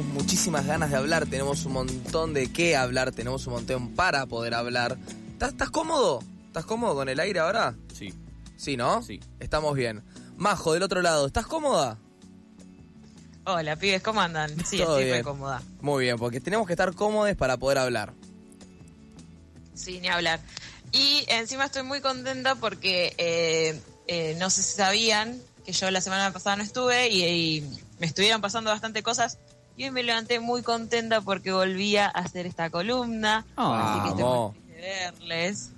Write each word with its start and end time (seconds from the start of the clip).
Tenemos 0.00 0.22
muchísimas 0.22 0.66
ganas 0.66 0.90
de 0.90 0.96
hablar, 0.96 1.26
tenemos 1.26 1.64
un 1.66 1.72
montón 1.72 2.32
de 2.32 2.50
qué 2.50 2.74
hablar, 2.74 3.12
tenemos 3.12 3.46
un 3.46 3.54
montón 3.54 3.90
para 3.90 4.24
poder 4.26 4.54
hablar. 4.54 4.96
¿Estás, 5.32 5.50
estás 5.50 5.68
cómodo? 5.70 6.22
¿Estás 6.46 6.64
cómodo 6.64 6.94
con 6.94 7.08
el 7.10 7.20
aire 7.20 7.40
ahora? 7.40 7.74
Sí. 7.94 8.14
Sí, 8.56 8.76
¿no? 8.78 9.02
Sí. 9.02 9.20
Estamos 9.40 9.74
bien. 9.76 10.02
Majo, 10.36 10.72
del 10.72 10.82
otro 10.84 11.02
lado, 11.02 11.26
¿estás 11.26 11.46
cómoda? 11.46 11.98
Hola, 13.44 13.76
pibes, 13.76 14.02
¿cómo 14.02 14.22
andan? 14.22 14.50
Sí, 14.64 14.78
Todo 14.78 14.98
estoy 14.98 15.04
bien. 15.04 15.16
muy 15.18 15.24
cómoda. 15.24 15.62
Muy 15.82 16.04
bien, 16.04 16.18
porque 16.18 16.40
tenemos 16.40 16.66
que 16.66 16.72
estar 16.72 16.94
cómodos 16.94 17.34
para 17.36 17.58
poder 17.58 17.76
hablar. 17.78 18.14
Sí, 19.74 20.00
ni 20.00 20.08
hablar. 20.08 20.40
Y 20.92 21.24
encima 21.28 21.66
estoy 21.66 21.82
muy 21.82 22.00
contenta 22.00 22.54
porque 22.54 23.14
eh, 23.18 23.78
eh, 24.06 24.34
no 24.38 24.48
sé 24.48 24.62
si 24.62 24.76
sabían 24.76 25.38
que 25.66 25.72
yo 25.72 25.90
la 25.90 26.00
semana 26.00 26.32
pasada 26.32 26.56
no 26.56 26.62
estuve 26.62 27.08
y, 27.10 27.22
y 27.24 27.78
me 27.98 28.06
estuvieron 28.06 28.40
pasando 28.40 28.70
bastante 28.70 29.02
cosas. 29.02 29.38
Y 29.80 29.84
hoy 29.84 29.92
me 29.92 30.02
levanté 30.02 30.40
muy 30.40 30.62
contenta 30.62 31.22
porque 31.22 31.52
volvía 31.52 32.04
a 32.04 32.10
hacer 32.10 32.44
esta 32.44 32.68
columna. 32.68 33.46
Así 33.56 34.02
que 34.02 34.08
estoy 34.10 34.24
muy 34.24 34.52
feliz 34.52 34.74
de 34.74 34.80
verles. 34.82 35.70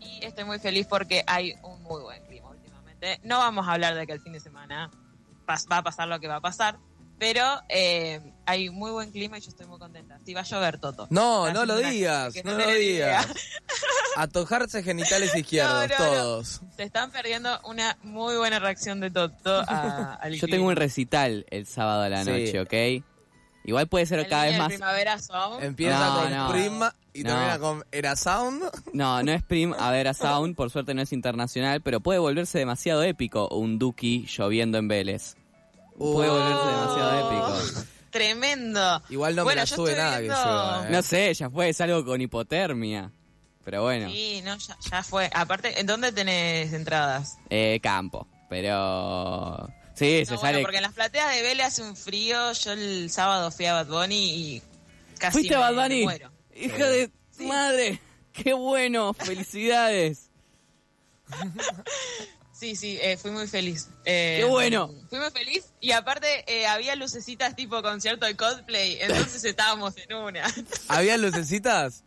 Y 0.00 0.24
estoy 0.24 0.44
muy 0.44 0.58
feliz 0.58 0.86
porque 0.86 1.22
hay 1.26 1.52
un 1.62 1.82
muy 1.82 2.00
buen 2.00 2.24
clima 2.24 2.48
últimamente. 2.48 3.20
No 3.22 3.36
vamos 3.36 3.68
a 3.68 3.72
hablar 3.74 3.94
de 3.94 4.06
que 4.06 4.14
el 4.14 4.22
fin 4.22 4.32
de 4.32 4.40
semana 4.40 4.90
va 5.46 5.76
a 5.76 5.82
pasar 5.82 6.08
lo 6.08 6.18
que 6.18 6.28
va 6.28 6.36
a 6.36 6.40
pasar. 6.40 6.78
Pero 7.18 7.44
eh, 7.68 8.22
hay 8.46 8.70
muy 8.70 8.90
buen 8.90 9.10
clima 9.12 9.36
y 9.36 9.42
yo 9.42 9.50
estoy 9.50 9.66
muy 9.66 9.78
contenta. 9.78 10.18
Sí, 10.24 10.32
va 10.32 10.40
a 10.40 10.44
llover, 10.44 10.78
Toto. 10.78 11.06
No, 11.10 11.52
no 11.52 11.66
lo 11.66 11.76
digas, 11.76 12.32
no, 12.42 12.52
no 12.52 12.58
lo 12.64 12.70
digas. 12.70 13.26
Atojarse 14.16 14.82
genitales 14.82 15.34
izquierdos, 15.36 15.90
No, 15.90 15.98
no, 15.98 16.04
no. 16.06 16.10
todos. 16.22 16.62
Se 16.74 16.84
están 16.84 17.10
perdiendo 17.10 17.60
una 17.64 17.98
muy 18.02 18.36
buena 18.38 18.58
reacción 18.60 19.00
de 19.00 19.10
Toto 19.10 19.62
a, 19.68 20.14
al 20.22 20.32
Yo 20.36 20.46
tengo 20.48 20.68
un 20.68 20.76
recital 20.76 21.44
el 21.50 21.66
sábado 21.66 22.04
a 22.04 22.08
la 22.08 22.24
Sí. 22.24 22.30
noche, 22.30 22.60
¿ok? 22.62 23.04
Igual 23.70 23.86
puede 23.86 24.04
ser 24.04 24.26
cada 24.28 24.46
vez 24.46 24.58
más... 24.58 24.66
Primavera 24.68 25.16
Sound. 25.20 25.62
Empieza 25.62 25.96
No, 25.98 26.14
con 26.22 26.32
no. 26.36 26.50
Prima 26.50 26.94
y 27.14 27.22
No. 27.22 27.30
termina 27.30 27.58
con 27.60 27.84
Era 27.92 28.16
Sound. 28.16 28.62
No, 28.92 29.22
no 29.22 29.30
es 29.32 29.42
Prim, 29.44 29.72
a 29.78 29.90
ver 29.92 30.08
a 30.08 30.14
Sound, 30.14 30.56
por 30.56 30.70
suerte 30.70 30.92
no 30.92 31.02
es 31.02 31.12
internacional, 31.12 31.80
pero 31.80 32.00
puede 32.00 32.18
volverse 32.18 32.58
demasiado 32.58 33.04
épico 33.04 33.48
un 33.48 33.78
Duki 33.78 34.26
lloviendo 34.26 34.76
en 34.78 34.88
Vélez. 34.88 35.36
Puede 35.96 36.28
volverse 36.30 36.66
demasiado 36.66 37.28
épico. 37.28 37.86
Tremendo. 38.10 39.02
Igual 39.08 39.36
no 39.36 39.44
Bueno, 39.44 39.60
me 39.60 39.62
la 39.62 39.66
sube 39.76 39.94
nada 39.94 40.16
que 40.16 40.22
viendo- 40.22 40.44
llueva, 40.44 40.84
¿eh? 40.88 40.90
No 40.90 41.02
sé, 41.02 41.32
ya 41.34 41.48
fue, 41.48 41.68
es 41.68 41.80
algo 41.80 42.04
con 42.04 42.20
hipotermia. 42.20 43.12
Pero 43.64 43.82
bueno, 43.82 44.08
Sí, 44.10 44.42
no, 44.44 44.56
ya, 44.56 44.76
ya 44.90 45.02
fue. 45.04 45.30
Aparte, 45.32 45.78
¿en 45.80 45.86
dónde 45.86 46.10
tenés 46.10 46.72
entradas? 46.72 47.38
eh, 47.50 47.78
campo. 47.80 48.26
Pero... 48.48 49.68
Sí, 50.00 50.24
se 50.24 50.32
No, 50.32 50.38
bueno, 50.40 50.52
sale... 50.54 50.62
porque 50.62 50.76
en 50.78 50.82
las 50.82 50.94
plateas 50.94 51.34
de 51.34 51.42
Vélez 51.42 51.66
hace 51.66 51.82
un 51.82 51.94
frío. 51.96 52.52
Yo 52.52 52.72
el 52.72 53.10
sábado 53.10 53.50
fui 53.50 53.66
a 53.66 53.74
Bad 53.74 53.86
Bunny 53.86 54.16
y 54.56 54.62
casi 55.18 55.32
¿Fuiste 55.38 55.54
a 55.54 55.58
me- 55.58 55.64
Bad 55.64 55.74
me 55.74 55.82
Bunny? 55.82 56.02
muero. 56.04 56.32
Hija 56.56 56.86
de 56.88 57.10
madre, 57.40 58.00
qué 58.32 58.52
bueno, 58.54 59.12
felicidades. 59.14 60.30
Sí, 62.52 62.76
sí, 62.76 62.98
eh, 63.00 63.16
fui 63.16 63.30
muy 63.30 63.46
feliz. 63.46 63.88
Eh, 64.04 64.36
¡Qué 64.40 64.44
bueno! 64.44 64.92
Fui 65.08 65.18
muy 65.18 65.30
feliz 65.30 65.64
y 65.80 65.92
aparte 65.92 66.44
eh, 66.46 66.66
había 66.66 66.94
lucecitas 66.94 67.56
tipo 67.56 67.80
concierto 67.80 68.26
de 68.26 68.36
Coldplay, 68.36 68.98
entonces 69.00 69.42
estábamos 69.44 69.94
en 69.96 70.12
una. 70.14 70.44
¿Había 70.88 71.16
lucecitas? 71.16 72.04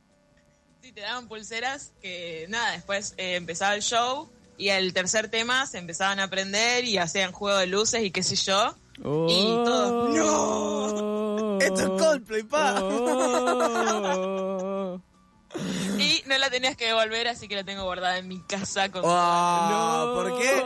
Sí, 0.80 0.92
te 0.92 1.02
daban 1.02 1.28
pulseras 1.28 1.92
que 2.04 2.46
nada, 2.50 2.74
después 2.74 3.16
eh, 3.18 3.34
empezaba 3.34 3.74
el 3.74 3.82
show 3.82 4.30
y 4.58 4.70
el 4.70 4.94
tercer 4.94 5.30
tema 5.30 5.66
se 5.68 5.78
empezaban 5.78 6.20
a 6.20 6.24
aprender 6.24 6.86
y 6.86 6.98
hacían 6.98 7.32
juego 7.32 7.58
de 7.58 7.68
luces 7.68 8.04
y 8.04 8.12
qué 8.12 8.24
sé 8.24 8.36
yo. 8.36 8.76
Y 8.98 9.46
todos, 9.66 10.16
¡No! 10.16 11.58
Esto 11.60 11.82
es 11.82 11.90
Coldplay, 12.02 12.44
pa. 12.44 12.76
Oh. 12.82 15.02
Y 16.00 16.24
no 16.26 16.36
la 16.40 16.50
tenías 16.50 16.76
que 16.76 16.88
devolver, 16.88 17.28
así 17.28 17.48
que 17.48 17.56
la 17.56 17.64
tengo 17.64 17.84
guardada 17.84 18.18
en 18.18 18.28
mi 18.28 18.42
casa 18.42 18.90
con 18.90 19.04
Ah, 19.06 20.04
No. 20.08 20.14
¿Por 20.16 20.40
qué? 20.40 20.64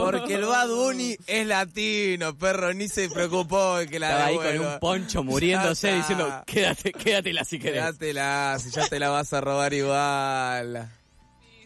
Porque 0.00 0.34
el 0.34 0.44
Bad 0.44 0.68
Bunny 0.68 1.16
es 1.28 1.46
latino, 1.46 2.36
perro, 2.36 2.74
ni 2.74 2.88
se 2.88 3.08
preocupó 3.08 3.76
de 3.76 3.86
que 3.86 4.00
la 4.00 4.08
Estaba 4.10 4.26
ahí 4.26 4.36
con 4.58 4.66
un 4.66 4.78
poncho 4.80 5.22
muriéndose 5.22 5.94
diciendo, 5.94 6.42
quédate, 6.46 6.92
quédatela 6.92 7.44
si 7.44 7.60
querés. 7.60 7.80
Quédatela, 7.80 8.56
si 8.58 8.70
ya 8.70 8.88
te 8.88 8.98
la 8.98 9.10
vas 9.10 9.32
a 9.32 9.40
robar 9.40 9.72
igual. 9.72 10.90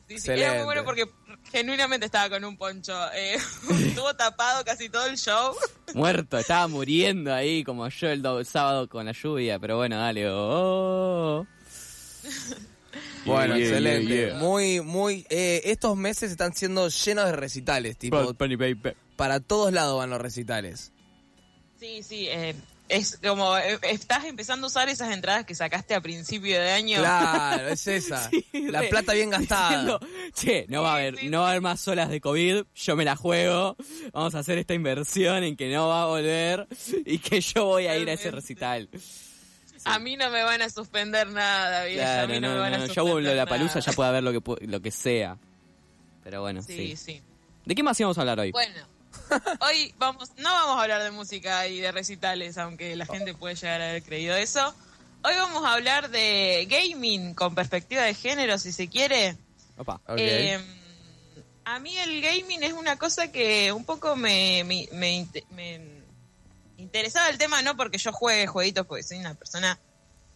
Sí, 0.08 0.18
sí, 0.18 0.30
Era 0.30 0.54
muy 0.54 0.64
bueno 0.64 0.84
porque 0.84 1.04
genuinamente 1.50 2.06
estaba 2.06 2.28
con 2.30 2.44
un 2.44 2.56
poncho. 2.56 2.94
Eh, 3.14 3.36
estuvo 3.86 4.14
tapado 4.14 4.64
casi 4.64 4.88
todo 4.88 5.06
el 5.06 5.16
show. 5.16 5.54
Muerto, 5.94 6.38
estaba 6.38 6.68
muriendo 6.68 7.32
ahí 7.34 7.64
como 7.64 7.88
yo 7.88 8.08
el 8.08 8.22
do- 8.22 8.44
sábado 8.44 8.88
con 8.88 9.06
la 9.06 9.12
lluvia, 9.12 9.58
pero 9.58 9.76
bueno, 9.76 9.96
dale. 9.98 10.26
oh. 10.30 11.46
Bueno, 13.24 13.56
Yeah, 13.56 13.66
excelente. 13.66 14.14
yeah, 14.14 14.28
yeah. 14.30 14.38
Muy, 14.38 14.80
muy. 14.80 15.26
eh, 15.28 15.60
estos 15.64 15.96
meses 15.96 16.30
están 16.30 16.54
siendo 16.54 16.88
llenos 16.88 17.26
de 17.26 17.32
recitales, 17.32 17.98
tipo. 17.98 18.34
Para 19.16 19.40
todos 19.40 19.72
lados 19.72 19.98
van 19.98 20.08
los 20.10 20.20
recitales. 20.20 20.92
Sí, 21.78 22.02
sí. 22.02 22.26
eh, 22.28 22.54
es 22.88 23.18
como 23.22 23.56
eh, 23.58 23.78
estás 23.82 24.24
empezando 24.24 24.66
a 24.66 24.68
usar 24.68 24.88
esas 24.88 25.12
entradas 25.12 25.44
que 25.44 25.54
sacaste 25.54 25.94
a 25.94 26.00
principio 26.00 26.58
de 26.60 26.70
año. 26.70 26.98
Claro, 26.98 27.68
es 27.70 27.86
esa. 27.86 28.28
Sí, 28.30 28.46
la 28.70 28.80
re. 28.80 28.88
plata 28.88 29.12
bien 29.12 29.30
gastada. 29.30 29.68
Diciendo, 29.70 30.00
che, 30.34 30.66
no 30.68 30.82
va 30.82 30.92
a 30.92 30.94
haber, 30.96 31.24
no 31.24 31.40
va 31.40 31.46
a 31.48 31.50
haber 31.50 31.62
más 31.62 31.86
olas 31.88 32.08
de 32.08 32.20
COVID, 32.20 32.64
yo 32.74 32.96
me 32.96 33.04
la 33.04 33.16
juego, 33.16 33.76
vamos 34.12 34.34
a 34.34 34.38
hacer 34.40 34.58
esta 34.58 34.74
inversión 34.74 35.44
en 35.44 35.56
que 35.56 35.72
no 35.72 35.88
va 35.88 36.02
a 36.02 36.06
volver 36.06 36.66
y 37.04 37.18
que 37.18 37.40
yo 37.40 37.66
voy 37.66 37.86
a 37.86 37.96
ir 37.96 38.08
a 38.08 38.14
ese 38.14 38.30
recital. 38.30 38.88
A 39.84 39.98
mí 39.98 40.16
no 40.16 40.28
me 40.30 40.42
van 40.42 40.60
a 40.60 40.68
suspender 40.68 41.28
nada, 41.28 41.84
vieja. 41.84 42.22
a 42.22 42.26
mí 42.26 42.38
Claro, 42.38 42.40
no, 42.40 42.48
no, 42.48 42.54
me 42.54 42.60
van 42.60 42.74
a 42.74 42.78
no, 42.78 42.86
yo 42.86 43.16
a 43.16 43.20
la 43.34 43.46
palusa, 43.46 43.80
ya 43.80 43.92
puede 43.92 44.08
haber 44.10 44.22
lo 44.22 44.32
que, 44.32 44.66
lo 44.66 44.80
que 44.82 44.90
sea. 44.90 45.38
Pero 46.24 46.42
bueno, 46.42 46.62
Sí, 46.62 46.88
sí. 46.88 46.96
sí. 46.96 47.22
¿De 47.64 47.74
qué 47.74 47.82
más 47.82 47.98
íbamos 48.00 48.18
a 48.18 48.22
hablar 48.22 48.40
hoy? 48.40 48.50
Bueno, 48.50 48.86
hoy 49.60 49.94
vamos, 49.98 50.30
no 50.36 50.50
vamos 50.50 50.78
a 50.78 50.82
hablar 50.82 51.02
de 51.02 51.10
música 51.10 51.66
y 51.68 51.80
de 51.80 51.92
recitales, 51.92 52.58
aunque 52.58 52.96
la 52.96 53.06
gente 53.06 53.34
puede 53.34 53.54
llegar 53.54 53.80
a 53.80 53.90
haber 53.90 54.02
creído 54.02 54.36
eso. 54.36 54.74
Hoy 55.24 55.34
vamos 55.36 55.64
a 55.64 55.74
hablar 55.74 56.10
de 56.10 56.66
gaming 56.70 57.34
con 57.34 57.54
perspectiva 57.54 58.02
de 58.02 58.14
género, 58.14 58.58
si 58.58 58.72
se 58.72 58.88
quiere. 58.88 59.36
Opa. 59.76 60.00
Eh, 60.16 60.58
a 61.64 61.78
mí 61.80 61.96
el 61.98 62.20
gaming 62.22 62.62
es 62.62 62.72
una 62.72 62.96
cosa 62.96 63.30
que 63.30 63.72
un 63.72 63.84
poco 63.84 64.16
me, 64.16 64.62
me, 64.64 64.88
me 64.92 65.12
inte- 65.12 65.44
me 65.50 65.80
interesaba 66.76 67.28
el 67.28 67.38
tema, 67.38 67.60
no 67.62 67.76
porque 67.76 67.98
yo 67.98 68.12
juegue 68.12 68.46
jueguitos, 68.46 68.86
porque 68.86 69.02
soy 69.02 69.18
una 69.18 69.34
persona 69.34 69.78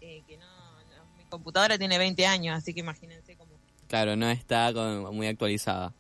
eh, 0.01 0.23
que 0.27 0.37
no, 0.37 0.47
no- 0.47 1.05
Mi 1.17 1.25
computadora 1.27 1.79
tiene 1.79 1.97
20 1.99 2.27
años, 2.27 2.57
así 2.59 2.75
que 2.75 2.81
imagínense 2.81 3.37
cómo 3.37 3.53
Claro, 3.89 4.17
no 4.17 4.29
está 4.31 4.73
con- 4.73 5.15
muy 5.15 5.27
actualizada. 5.27 5.93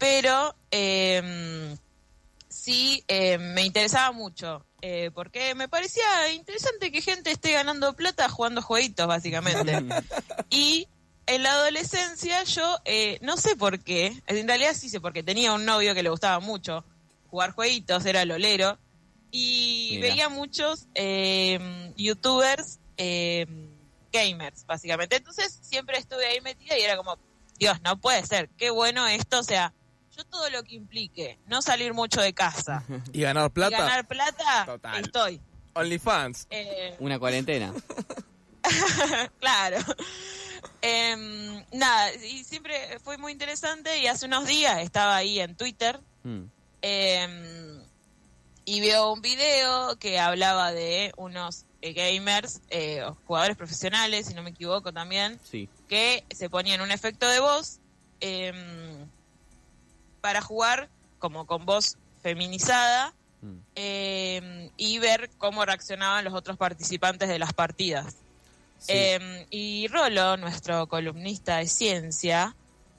Pero 0.00 0.56
eh, 0.70 1.76
sí 2.48 3.04
eh, 3.06 3.36
me 3.36 3.62
interesaba 3.62 4.12
mucho. 4.12 4.64
eh, 4.80 5.10
porque 5.14 5.54
me 5.54 5.68
parecía 5.68 6.32
interesante 6.32 6.90
que 6.90 7.02
gente 7.02 7.30
esté 7.30 7.52
ganando 7.52 7.92
plata 7.94 8.30
jugando 8.30 8.62
jueguitos, 8.62 9.06
básicamente. 9.06 9.78
y 10.50 10.88
en 11.26 11.42
la 11.42 11.52
adolescencia 11.52 12.42
yo 12.44 12.78
eh, 12.86 13.18
no 13.20 13.36
sé 13.36 13.56
por 13.56 13.80
qué, 13.80 14.22
en 14.26 14.48
realidad 14.48 14.72
sí 14.74 14.88
sé 14.88 15.02
porque 15.02 15.22
tenía 15.22 15.52
un 15.52 15.66
novio 15.66 15.94
que 15.94 16.02
le 16.02 16.08
gustaba 16.08 16.40
mucho 16.40 16.82
jugar 17.28 17.52
jueguitos, 17.52 18.06
era 18.06 18.24
lolero, 18.24 18.78
y 19.30 19.90
Mira. 19.96 20.08
veía 20.08 20.28
muchos 20.30 20.88
eh, 20.94 21.92
youtubers 21.96 22.80
gamers, 24.12 24.64
básicamente. 24.66 25.16
Entonces 25.16 25.58
siempre 25.62 25.98
estuve 25.98 26.24
ahí 26.26 26.40
metida 26.40 26.78
y 26.78 26.82
era 26.82 26.96
como, 26.96 27.18
Dios, 27.58 27.78
no 27.82 28.00
puede 28.00 28.24
ser, 28.24 28.48
qué 28.56 28.70
bueno 28.70 29.06
esto, 29.06 29.40
o 29.40 29.44
sea, 29.44 29.74
yo 30.16 30.24
todo 30.24 30.48
lo 30.50 30.62
que 30.62 30.74
implique 30.74 31.38
no 31.46 31.62
salir 31.62 31.94
mucho 31.94 32.20
de 32.20 32.32
casa 32.32 32.82
¿Y 33.12 33.20
ganar 33.22 33.46
y 33.46 33.50
plata? 33.50 33.78
ganar 33.78 34.06
plata, 34.08 34.64
Total. 34.66 35.00
estoy. 35.04 35.40
OnlyFans. 35.74 36.46
Eh, 36.50 36.96
Una 36.98 37.18
cuarentena. 37.18 37.72
claro. 39.40 39.78
Em, 40.82 41.64
nada, 41.72 42.12
y 42.14 42.42
siempre 42.44 42.98
fue 43.02 43.18
muy 43.18 43.32
interesante 43.32 43.98
y 43.98 44.06
hace 44.06 44.26
unos 44.26 44.46
días 44.46 44.80
estaba 44.80 45.16
ahí 45.16 45.40
en 45.40 45.54
Twitter 45.56 46.00
Mm. 46.22 46.44
em, 46.82 47.82
y 48.66 48.80
veo 48.82 49.12
un 49.12 49.22
video 49.22 49.96
que 49.98 50.18
hablaba 50.20 50.70
de 50.72 51.12
unos 51.16 51.64
eh, 51.82 51.94
gamers, 51.94 52.60
eh, 52.68 53.02
o 53.04 53.16
jugadores 53.26 53.56
profesionales, 53.56 54.26
si 54.26 54.34
no 54.34 54.42
me 54.42 54.50
equivoco 54.50 54.92
también, 54.92 55.40
Sí. 55.50 55.66
que 55.88 56.24
se 56.30 56.50
ponían 56.50 56.82
un 56.82 56.90
efecto 56.90 57.26
de 57.28 57.40
voz 57.40 57.78
em, 58.20 59.08
para 60.20 60.40
jugar 60.40 60.88
como 61.18 61.46
con 61.46 61.64
voz 61.66 61.96
feminizada 62.22 63.14
Mm. 63.42 63.56
em, 63.74 64.70
y 64.76 64.98
ver 64.98 65.30
cómo 65.38 65.64
reaccionaban 65.64 66.24
los 66.24 66.34
otros 66.34 66.58
participantes 66.58 67.26
de 67.26 67.38
las 67.38 67.54
partidas. 67.54 68.16
Sí. 68.78 68.92
Em, 68.92 69.46
y 69.48 69.88
Rolo, 69.88 70.36
nuestro 70.36 70.86
columnista 70.88 71.56
de 71.56 71.66
ciencia, 71.66 72.54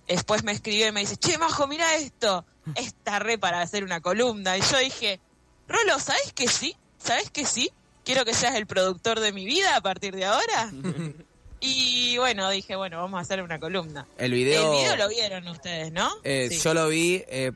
después 0.07 0.43
me 0.43 0.51
escribió 0.51 0.87
y 0.87 0.91
me 0.91 1.01
dice, 1.01 1.15
che, 1.17 1.37
Majo, 1.37 1.67
mira 1.67 1.93
esto, 1.95 2.43
está 2.73 3.19
re 3.19 3.37
para 3.37 3.61
hacer 3.61 3.83
una 3.83 4.01
columna. 4.01 4.57
Y 4.57 4.61
yo 4.61 4.79
dije, 4.79 5.19
Rolo, 5.67 5.99
¿sabes 5.99 6.33
que 6.33 6.47
sí? 6.47 6.75
¿Sabes 6.97 7.29
que 7.29 7.45
sí? 7.45 7.71
Quiero 8.03 8.25
que 8.25 8.33
seas 8.33 8.55
el 8.55 8.65
productor 8.65 9.19
de 9.19 9.31
mi 9.31 9.45
vida 9.45 9.75
a 9.75 9.81
partir 9.81 10.15
de 10.15 10.25
ahora. 10.25 10.71
y 11.61 12.17
bueno, 12.17 12.49
dije, 12.49 12.75
bueno, 12.75 12.97
vamos 12.97 13.17
a 13.17 13.21
hacer 13.21 13.41
una 13.41 13.59
columna. 13.59 14.05
el 14.17 14.33
video... 14.33 14.73
El 14.73 14.79
video 14.79 14.95
lo 14.97 15.09
vieron 15.09 15.47
ustedes, 15.47 15.91
¿no? 15.91 16.09
Eh, 16.23 16.47
Sí. 16.49 16.59
Yo 16.59 16.73
lo 16.73 16.89
vi, 16.89 17.23
eh, 17.27 17.51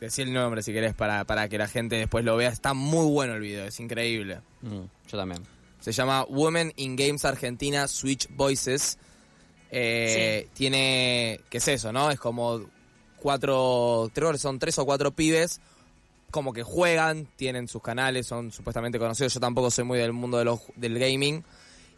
decí 0.00 0.22
el 0.22 0.32
nombre 0.32 0.62
si 0.62 0.72
querés 0.72 0.94
para, 0.94 1.24
para 1.24 1.48
que 1.48 1.58
la 1.58 1.66
gente 1.68 1.96
después 1.96 2.24
lo 2.24 2.36
vea. 2.36 2.50
Está 2.50 2.74
muy 2.74 3.06
bueno 3.10 3.34
el 3.34 3.40
video, 3.40 3.64
es 3.64 3.80
increíble. 3.80 4.40
Mm, 4.60 4.82
yo 5.08 5.18
también. 5.18 5.42
Se 5.80 5.90
llama 5.92 6.24
Women 6.28 6.72
in 6.76 6.94
Games 6.94 7.24
Argentina 7.24 7.88
Switch 7.88 8.28
Voices. 8.30 8.98
Eh, 9.70 10.48
Tiene, 10.54 11.40
¿qué 11.48 11.58
es 11.58 11.68
eso, 11.68 11.92
no? 11.92 12.10
Es 12.10 12.20
como 12.20 12.60
cuatro, 13.18 14.10
creo 14.12 14.32
que 14.32 14.38
son 14.38 14.58
tres 14.58 14.78
o 14.78 14.84
cuatro 14.84 15.12
pibes, 15.12 15.60
como 16.30 16.52
que 16.52 16.62
juegan, 16.62 17.26
tienen 17.36 17.68
sus 17.68 17.82
canales, 17.82 18.26
son 18.26 18.52
supuestamente 18.52 18.98
conocidos. 18.98 19.32
Yo 19.34 19.40
tampoco 19.40 19.70
soy 19.70 19.84
muy 19.84 19.98
del 19.98 20.12
mundo 20.12 20.38
de 20.38 20.44
los, 20.44 20.60
del 20.76 20.98
gaming. 20.98 21.42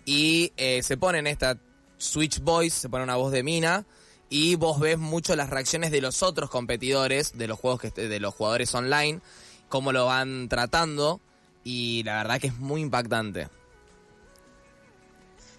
Y 0.04 0.52
eh, 0.56 0.82
se 0.82 0.96
ponen 0.96 1.26
esta 1.26 1.58
Switch 1.98 2.40
Voice, 2.40 2.80
se 2.80 2.88
pone 2.88 3.04
una 3.04 3.16
voz 3.16 3.32
de 3.32 3.42
mina. 3.42 3.86
Y 4.28 4.56
vos 4.56 4.80
ves 4.80 4.98
mucho 4.98 5.36
las 5.36 5.50
reacciones 5.50 5.90
de 5.90 6.00
los 6.00 6.22
otros 6.22 6.50
competidores, 6.50 7.36
de 7.36 7.46
los 7.46 7.58
juegos 7.58 7.80
que 7.80 7.90
de 7.90 8.20
los 8.20 8.34
jugadores 8.34 8.74
online, 8.74 9.20
cómo 9.68 9.92
lo 9.92 10.06
van 10.06 10.48
tratando. 10.48 11.20
Y 11.62 12.02
la 12.04 12.16
verdad 12.16 12.40
que 12.40 12.48
es 12.48 12.58
muy 12.58 12.80
impactante. 12.80 13.48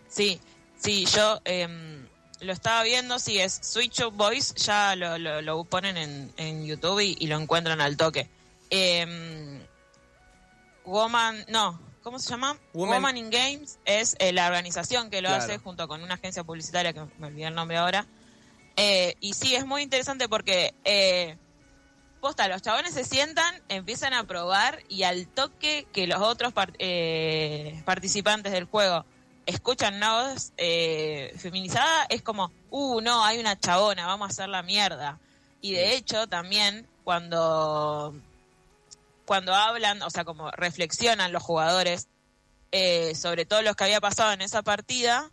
Sí, 0.09 0.39
sí, 0.77 1.05
yo 1.05 1.41
em, 1.45 2.07
lo 2.41 2.53
estaba 2.53 2.83
viendo, 2.83 3.19
sí, 3.19 3.39
es 3.39 3.59
Switch 3.61 4.01
Up 4.01 4.13
Boys, 4.13 4.53
ya 4.55 4.95
lo, 4.95 5.17
lo, 5.17 5.63
ponen 5.65 5.97
en, 5.97 6.33
en 6.37 6.65
YouTube 6.65 6.99
y, 7.01 7.15
y 7.19 7.27
lo 7.27 7.37
encuentran 7.37 7.81
al 7.81 7.97
toque. 7.97 8.29
Em, 8.69 9.59
Woman, 10.85 11.45
no, 11.49 11.79
¿cómo 12.05 12.19
se 12.19 12.29
llama? 12.29 12.55
Woman- 12.73 12.95
Woman 13.01 13.17
in 13.17 13.29
Games 13.31 13.79
es 13.83 14.15
eh, 14.19 14.31
la 14.31 14.45
organización 14.47 15.09
que 15.09 15.21
lo 15.21 15.27
Claro. 15.29 15.43
hace 15.43 15.57
junto 15.57 15.87
con 15.89 16.01
una 16.03 16.13
agencia 16.13 16.43
publicitaria 16.43 16.93
que 16.93 17.01
me 17.17 17.27
olvidé 17.27 17.47
el 17.47 17.55
nombre 17.55 17.77
ahora. 17.77 18.05
Eh, 18.77 19.15
y 19.19 19.33
sí, 19.33 19.55
es 19.55 19.65
muy 19.65 19.81
interesante 19.81 20.29
porque, 20.29 20.73
eh, 20.83 21.35
posta, 22.21 22.47
los 22.47 22.61
chabones 22.61 22.93
se 22.93 23.03
sientan, 23.03 23.55
empiezan 23.69 24.13
a 24.13 24.23
probar 24.25 24.83
y 24.87 25.01
al 25.03 25.27
toque 25.27 25.87
que 25.91 26.05
los 26.07 26.21
otros 26.21 26.53
par- 26.53 26.73
participantes 27.85 28.51
del 28.51 28.65
juego 28.65 29.03
escuchan 29.47 29.95
una 29.95 30.21
voz 30.21 30.51
feminizada, 31.37 32.05
es 32.09 32.21
como, 32.21 32.51
uh, 32.69 33.01
no, 33.01 33.23
hay 33.25 33.39
una 33.39 33.59
chabona, 33.59 34.05
vamos 34.07 34.27
a 34.27 34.31
hacer 34.31 34.49
la 34.49 34.61
mierda. 34.63 35.19
Y 35.61 35.71
de 35.73 35.95
hecho, 35.95 36.27
también 36.27 36.87
cuando, 37.03 38.13
cuando 39.25 39.53
hablan, 39.53 40.01
o 40.01 40.09
sea, 40.09 40.23
como 40.25 40.51
reflexionan 40.51 41.31
los 41.31 41.43
jugadores 41.43 42.07
eh, 42.71 43.15
sobre 43.15 43.45
todo 43.45 43.61
los 43.61 43.75
que 43.75 43.85
había 43.85 44.01
pasado 44.01 44.33
en 44.33 44.41
esa 44.41 44.61
partida, 44.61 45.31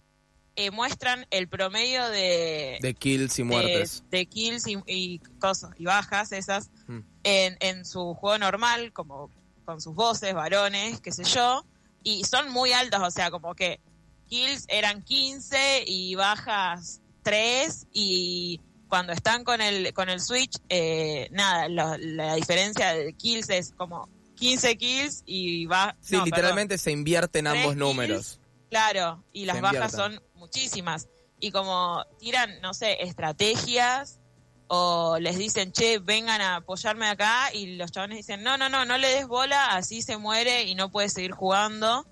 eh, 0.55 0.71
muestran 0.71 1.27
el 1.31 1.49
promedio 1.49 2.09
de, 2.11 2.79
De 2.81 2.95
kills 2.95 3.39
y 3.39 3.43
muertes. 3.43 4.05
de, 4.11 4.19
de 4.19 4.27
kills 4.27 4.67
y, 4.69 4.79
y 4.87 5.19
cosas 5.41 5.71
y 5.79 5.85
bajas 5.85 6.31
esas 6.33 6.71
Mm. 6.87 7.01
en, 7.25 7.57
en 7.61 7.85
su 7.85 8.15
juego 8.15 8.39
normal, 8.39 8.93
como 8.93 9.31
con 9.65 9.81
sus 9.81 9.95
voces, 9.95 10.35
varones, 10.35 11.01
qué 11.01 11.11
sé 11.13 11.25
yo, 11.25 11.65
y 12.05 12.25
son 12.25 12.51
muy 12.51 12.73
altos, 12.73 13.01
o 13.03 13.11
sea, 13.11 13.31
como 13.31 13.55
que 13.55 13.81
kills 14.29 14.65
eran 14.69 15.03
15 15.03 15.85
y 15.87 16.15
bajas 16.15 17.01
3 17.23 17.87
y 17.93 18.61
cuando 18.93 19.15
están 19.15 19.43
con 19.43 19.63
el 19.63 19.95
con 19.95 20.11
el 20.11 20.21
Switch, 20.21 20.59
eh, 20.69 21.27
nada, 21.31 21.67
lo- 21.67 21.97
la 21.97 22.35
diferencia 22.35 22.93
de 22.93 23.15
kills 23.15 23.49
es 23.49 23.73
como 23.73 24.07
15 24.37 24.77
kills 24.77 25.23
y 25.25 25.65
va... 25.65 25.97
Sí, 26.03 26.15
no, 26.19 26.27
literalmente 26.27 26.77
se 26.77 26.91
invierten 26.91 27.47
ambos 27.47 27.73
kills. 27.73 27.77
números. 27.79 28.41
Claro, 28.69 29.25
y 29.33 29.47
las 29.47 29.57
Se 29.57 29.63
bajas 29.63 29.93
son 29.93 30.23
muchísimas. 30.35 31.09
Y 31.41 31.53
como 31.53 32.05
tiran, 32.19 32.61
no 32.61 32.75
sé, 32.75 33.03
estrategias 33.03 34.21
o 34.69 35.17
les 35.19 35.39
dicen, 35.39 35.73
che, 35.73 35.99
vengan 35.99 36.43
a 36.43 36.57
apoyarme 36.57 37.07
acá 37.09 37.49
y 37.55 37.77
los 37.77 37.93
chavales 37.93 38.19
dicen, 38.19 38.43
no, 38.43 38.59
no, 38.59 38.69
no, 38.69 38.85
no 38.85 38.99
le 38.99 39.09
des 39.09 39.27
bola, 39.27 39.75
así 39.75 40.03
se 40.03 40.19
muere 40.19 40.65
y 40.65 40.75
no 40.75 40.91
puede 40.91 41.09
seguir 41.09 41.33
jugando 41.33 42.07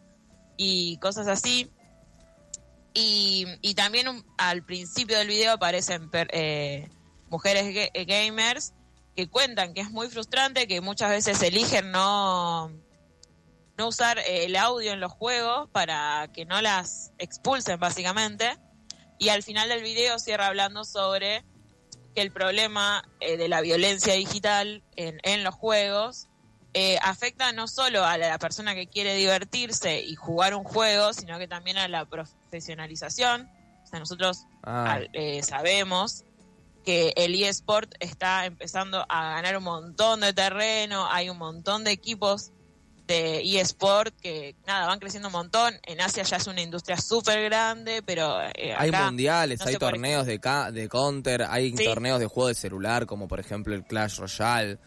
y 0.57 0.97
cosas 0.97 1.29
así. 1.29 1.71
Y, 2.95 3.47
y 3.63 3.75
también 3.75 4.09
un- 4.09 4.25
al 4.39 4.65
principio 4.65 5.17
del 5.19 5.29
video 5.29 5.53
aparecen 5.53 6.11
per- 6.11 6.29
eh, 6.33 6.89
mujeres 7.29 7.91
eh, 7.95 8.05
gamers 8.05 8.73
que 9.17 9.29
cuentan 9.29 9.75
que 9.75 9.81
es 9.83 9.91
muy 9.91 10.09
frustrante, 10.09 10.67
que 10.67 10.81
muchas 10.81 11.11
veces 11.11 11.41
eligen 11.43 11.91
no, 11.93 12.71
no 13.77 13.89
usar 13.89 14.19
eh, 14.19 14.45
el 14.47 14.57
audio 14.57 14.93
en 14.93 15.01
los 15.01 15.13
juegos 15.13 15.69
para 15.71 16.29
que 16.33 16.45
no 16.47 16.61
las 16.61 17.13
expulsen 17.19 17.79
básicamente. 17.79 18.57
Y 19.19 19.29
al 19.29 19.43
final 19.43 19.69
del 19.69 19.83
video 19.83 20.19
cierra 20.19 20.47
hablando 20.47 20.85
sobre 20.85 21.45
que 22.15 22.23
el 22.23 22.33
problema 22.33 23.05
eh, 23.21 23.37
de 23.37 23.49
la 23.49 23.61
violencia 23.61 24.15
digital 24.15 24.83
en, 24.97 25.21
en 25.23 25.45
los 25.45 25.55
juegos 25.55 26.27
eh, 26.75 26.99
afecta 27.03 27.53
no 27.53 27.67
solo 27.67 28.05
a 28.05 28.17
la 28.19 28.39
persona 28.39 28.75
que 28.75 28.87
quiere 28.89 29.15
divertirse 29.15 30.01
y 30.03 30.15
jugar 30.15 30.55
un 30.55 30.65
juego, 30.65 31.13
sino 31.13 31.39
que 31.39 31.49
también 31.49 31.79
a 31.79 31.89
la 31.89 32.05
profesionalización. 32.07 33.49
O 33.85 33.87
sea, 33.87 33.99
nosotros 33.99 34.39
Ah, 34.63 34.93
al- 34.95 35.11
eh, 35.13 35.43
sabemos 35.43 36.25
que 36.85 37.13
el 37.17 37.35
eSport 37.43 37.91
está 38.01 38.47
empezando 38.47 39.05
a 39.09 39.35
ganar 39.35 39.57
un 39.57 39.65
montón 39.65 40.21
de 40.21 40.33
terreno, 40.33 41.07
hay 41.11 41.29
un 41.29 41.39
montón 41.39 41.85
de 41.85 41.91
equipos 41.93 42.51
de 43.07 43.41
eSport 43.59 44.15
que 44.21 44.55
nada, 44.67 44.87
van 44.87 44.99
creciendo 45.01 45.29
un 45.29 45.33
montón. 45.33 45.75
En 45.85 46.01
Asia 46.01 46.23
ya 46.23 46.37
es 46.37 46.47
una 46.47 46.61
industria 46.63 46.97
súper 46.97 47.43
grande, 47.43 48.03
pero 48.07 48.41
eh, 48.55 48.73
hay 48.79 48.91
acá 48.91 49.07
mundiales, 49.07 49.59
no 49.61 49.67
hay 49.67 49.77
torneos 49.77 50.27
de, 50.27 50.39
ca- 50.39 50.71
de 50.71 50.89
counter, 50.89 51.43
hay 51.49 51.77
Sí. 51.77 51.85
torneos 51.85 52.21
de 52.21 52.27
juego 52.27 52.49
de 52.49 52.55
celular, 52.55 53.07
como 53.07 53.27
por 53.27 53.41
ejemplo 53.41 53.75
el 53.75 53.85
Clash 53.85 54.19
Royale. 54.19 54.79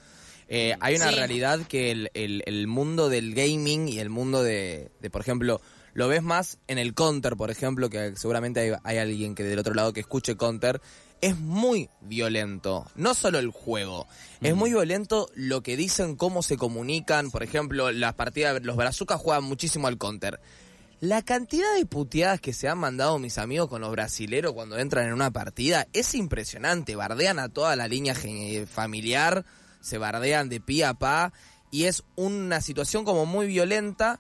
Eh, 0.56 0.76
hay 0.82 0.98
una 0.98 1.10
Sí. 1.10 1.16
realidad 1.16 1.62
que 1.68 1.90
el, 1.90 2.12
el- 2.14 2.44
el 2.46 2.68
mundo 2.68 3.10
del 3.10 3.34
gaming 3.34 3.88
y 3.90 3.98
el 3.98 4.12
mundo 4.12 4.44
de, 4.44 4.92
de, 5.02 5.10
por 5.10 5.22
ejemplo, 5.22 5.60
lo 5.96 6.08
ves 6.08 6.22
más 6.22 6.60
en 6.68 6.78
el 6.78 6.94
counter, 6.94 7.36
por 7.36 7.50
ejemplo, 7.50 7.90
que 7.90 8.16
seguramente 8.18 8.60
hay, 8.60 8.72
hay 8.84 8.98
alguien 9.00 9.34
que 9.34 9.44
del 9.44 9.58
otro 9.58 9.74
lado 9.74 9.94
que 9.94 10.02
escuche 10.02 10.36
counter. 10.38 10.80
Es 11.22 11.40
muy 11.40 11.90
violento, 12.02 12.86
no 12.96 13.16
solo 13.16 13.40
el 13.40 13.50
juego, 13.50 14.06
es 14.42 14.54
muy 14.56 14.70
violento 14.70 15.28
lo 15.36 15.64
que 15.64 15.76
dicen, 15.76 16.18
cómo 16.18 16.44
se 16.44 16.56
comunican, 16.58 17.32
por 17.32 17.42
ejemplo, 17.42 17.92
las 17.92 18.14
partidas, 18.14 18.62
los 18.64 18.76
brazucas 18.76 19.20
juegan 19.22 19.44
muchísimo 19.46 19.88
al 19.88 19.98
counter. 19.98 20.40
La 21.00 21.22
cantidad 21.24 21.74
de 21.78 21.86
puteadas 21.88 22.40
que 22.42 22.54
se 22.54 22.68
han 22.68 22.78
mandado 22.78 23.18
mis 23.20 23.38
amigos 23.40 23.70
con 23.70 23.82
los 23.82 23.92
brasileros 23.92 24.54
cuando 24.54 24.78
entran 24.78 25.08
en 25.08 25.14
una 25.14 25.32
partida 25.32 25.88
es 25.94 26.14
impresionante. 26.14 26.96
Bardean 26.96 27.40
a 27.40 27.50
toda 27.50 27.76
la 27.76 27.88
línea 27.88 28.16
familiar, 28.68 29.46
se 29.84 30.00
bardean 30.00 30.50
de 30.50 30.60
pie 30.62 30.86
a 30.86 30.94
pa 30.96 31.34
y 31.70 31.84
es 31.84 32.04
una 32.16 32.62
situación 32.62 33.04
como 33.04 33.26
muy 33.26 33.46
violenta 33.46 34.20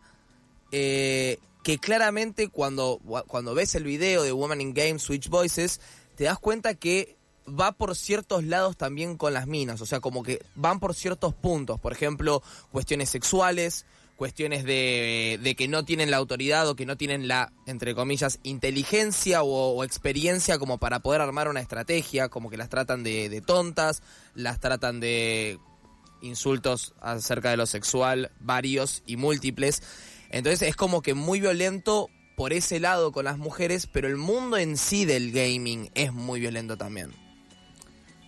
eh, 0.71 1.39
que 1.63 1.79
claramente 1.79 2.49
cuando, 2.49 2.99
cuando 3.27 3.55
ves 3.55 3.73
el 3.75 3.85
video 3.85 4.23
de 4.23 4.33
Woman 4.33 4.59
in 4.61 4.73
Game 4.73 4.99
Switch 4.99 5.29
Voices 5.29 5.79
te 6.15 6.25
das 6.25 6.37
cuenta 6.37 6.75
que 6.75 7.15
va 7.47 7.71
por 7.71 7.95
ciertos 7.95 8.43
lados 8.43 8.77
también 8.77 9.17
con 9.17 9.33
las 9.33 9.47
minas, 9.47 9.81
o 9.81 9.85
sea, 9.85 9.99
como 9.99 10.23
que 10.23 10.43
van 10.55 10.79
por 10.79 10.93
ciertos 10.93 11.33
puntos, 11.33 11.79
por 11.79 11.91
ejemplo, 11.91 12.41
cuestiones 12.71 13.09
sexuales, 13.09 13.85
cuestiones 14.23 14.63
de, 14.63 15.53
que 15.57 15.67
no 15.67 15.83
tienen 15.83 16.09
la 16.09 16.15
autoridad 16.15 16.69
o 16.69 16.77
que 16.77 16.85
no 16.85 16.95
tienen 16.95 17.27
la, 17.27 17.51
entre 17.65 17.93
comillas, 17.93 18.39
inteligencia 18.43 19.43
o, 19.43 19.75
o 19.75 19.83
experiencia 19.83 20.57
como 20.57 20.77
para 20.77 21.01
poder 21.01 21.19
armar 21.19 21.49
una 21.49 21.59
estrategia, 21.59 22.29
como 22.29 22.49
que 22.49 22.55
las 22.55 22.69
tratan 22.69 23.03
de, 23.03 23.27
de 23.27 23.41
tontas, 23.41 24.01
las 24.33 24.61
tratan 24.61 25.01
de 25.01 25.59
insultos 26.21 26.93
acerca 27.01 27.49
de 27.49 27.57
lo 27.57 27.65
sexual, 27.65 28.31
varios 28.39 29.03
y 29.05 29.17
múltiples. 29.17 29.83
Entonces 30.29 30.69
es 30.69 30.77
como 30.77 31.01
que 31.01 31.15
muy 31.15 31.41
violento 31.41 32.09
por 32.37 32.53
ese 32.53 32.79
lado 32.79 33.11
con 33.11 33.25
las 33.25 33.37
mujeres, 33.37 33.87
pero 33.91 34.07
el 34.07 34.15
mundo 34.15 34.55
en 34.55 34.77
sí 34.77 35.03
del 35.03 35.33
gaming 35.33 35.91
es 35.95 36.13
muy 36.13 36.39
violento 36.39 36.77
también. 36.77 37.22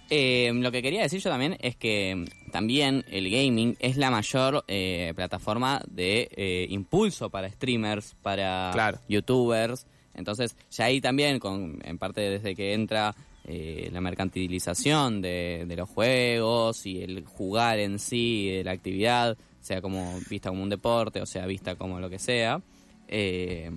Eh, 0.10 0.52
lo 0.54 0.72
que 0.72 0.82
quería 0.82 1.02
decir 1.02 1.20
yo 1.20 1.30
también 1.30 1.58
es 1.62 1.76
que 1.76 2.16
mm, 2.16 2.52
también 2.52 3.04
el 3.10 3.30
gaming 3.30 3.76
es 3.80 3.98
la 3.98 4.12
mayor 4.12 4.64
eh, 4.68 5.14
plataforma 5.16 5.82
de 5.90 6.30
eh, 6.36 6.68
impulso 6.70 7.30
para 7.30 7.50
streamers, 7.50 8.16
para 8.22 8.70
Claro. 8.74 9.00
youtubers. 9.08 9.88
Entonces, 10.14 10.56
ya 10.72 10.86
ahí 10.86 11.02
también, 11.02 11.40
con, 11.40 11.80
en 11.84 11.98
parte 11.98 12.22
desde 12.22 12.56
que 12.56 12.74
entra 12.74 13.14
eh, 13.46 13.90
la 13.92 14.00
mercantilización 14.02 15.22
de, 15.22 15.66
de 15.68 15.76
los 15.76 15.90
juegos 15.90 16.86
y 16.86 17.02
el 17.02 17.26
jugar 17.26 17.80
en 17.80 18.00
sí, 18.00 18.50
de 18.50 18.64
la 18.64 18.72
actividad, 18.72 19.38
sea 19.62 19.82
como 19.82 20.20
vista 20.30 20.50
como 20.50 20.62
un 20.62 20.70
deporte 20.70 21.20
o 21.22 21.26
sea 21.26 21.46
vista 21.48 21.76
como 21.76 22.00
lo 22.00 22.10
que 22.10 22.20
sea, 22.20 22.62
eh, 23.08 23.72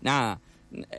nada, 0.00 0.40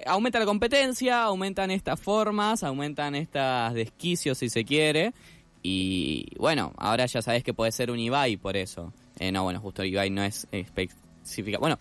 aumenta 0.06 0.40
la 0.40 0.46
competencia, 0.46 1.24
aumentan 1.24 1.72
estas 1.72 2.00
formas, 2.00 2.64
aumentan 2.64 3.16
estas 3.16 3.74
desquicios 3.74 4.38
si 4.38 4.50
se 4.50 4.66
quiere. 4.66 5.14
Y 5.62 6.26
bueno, 6.38 6.74
ahora 6.78 7.06
ya 7.06 7.22
sabes 7.22 7.44
que 7.44 7.54
puede 7.54 7.72
ser 7.72 7.90
un 7.92 8.00
Ibai 8.00 8.38
por 8.38 8.58
eso. 8.58 8.94
Eh, 9.20 9.32
no, 9.32 9.44
bueno, 9.44 9.60
justo 9.62 9.84
Ibai 9.84 10.10
no 10.10 10.24
es 10.24 10.48
específica. 10.52 11.58
Bueno, 11.58 11.78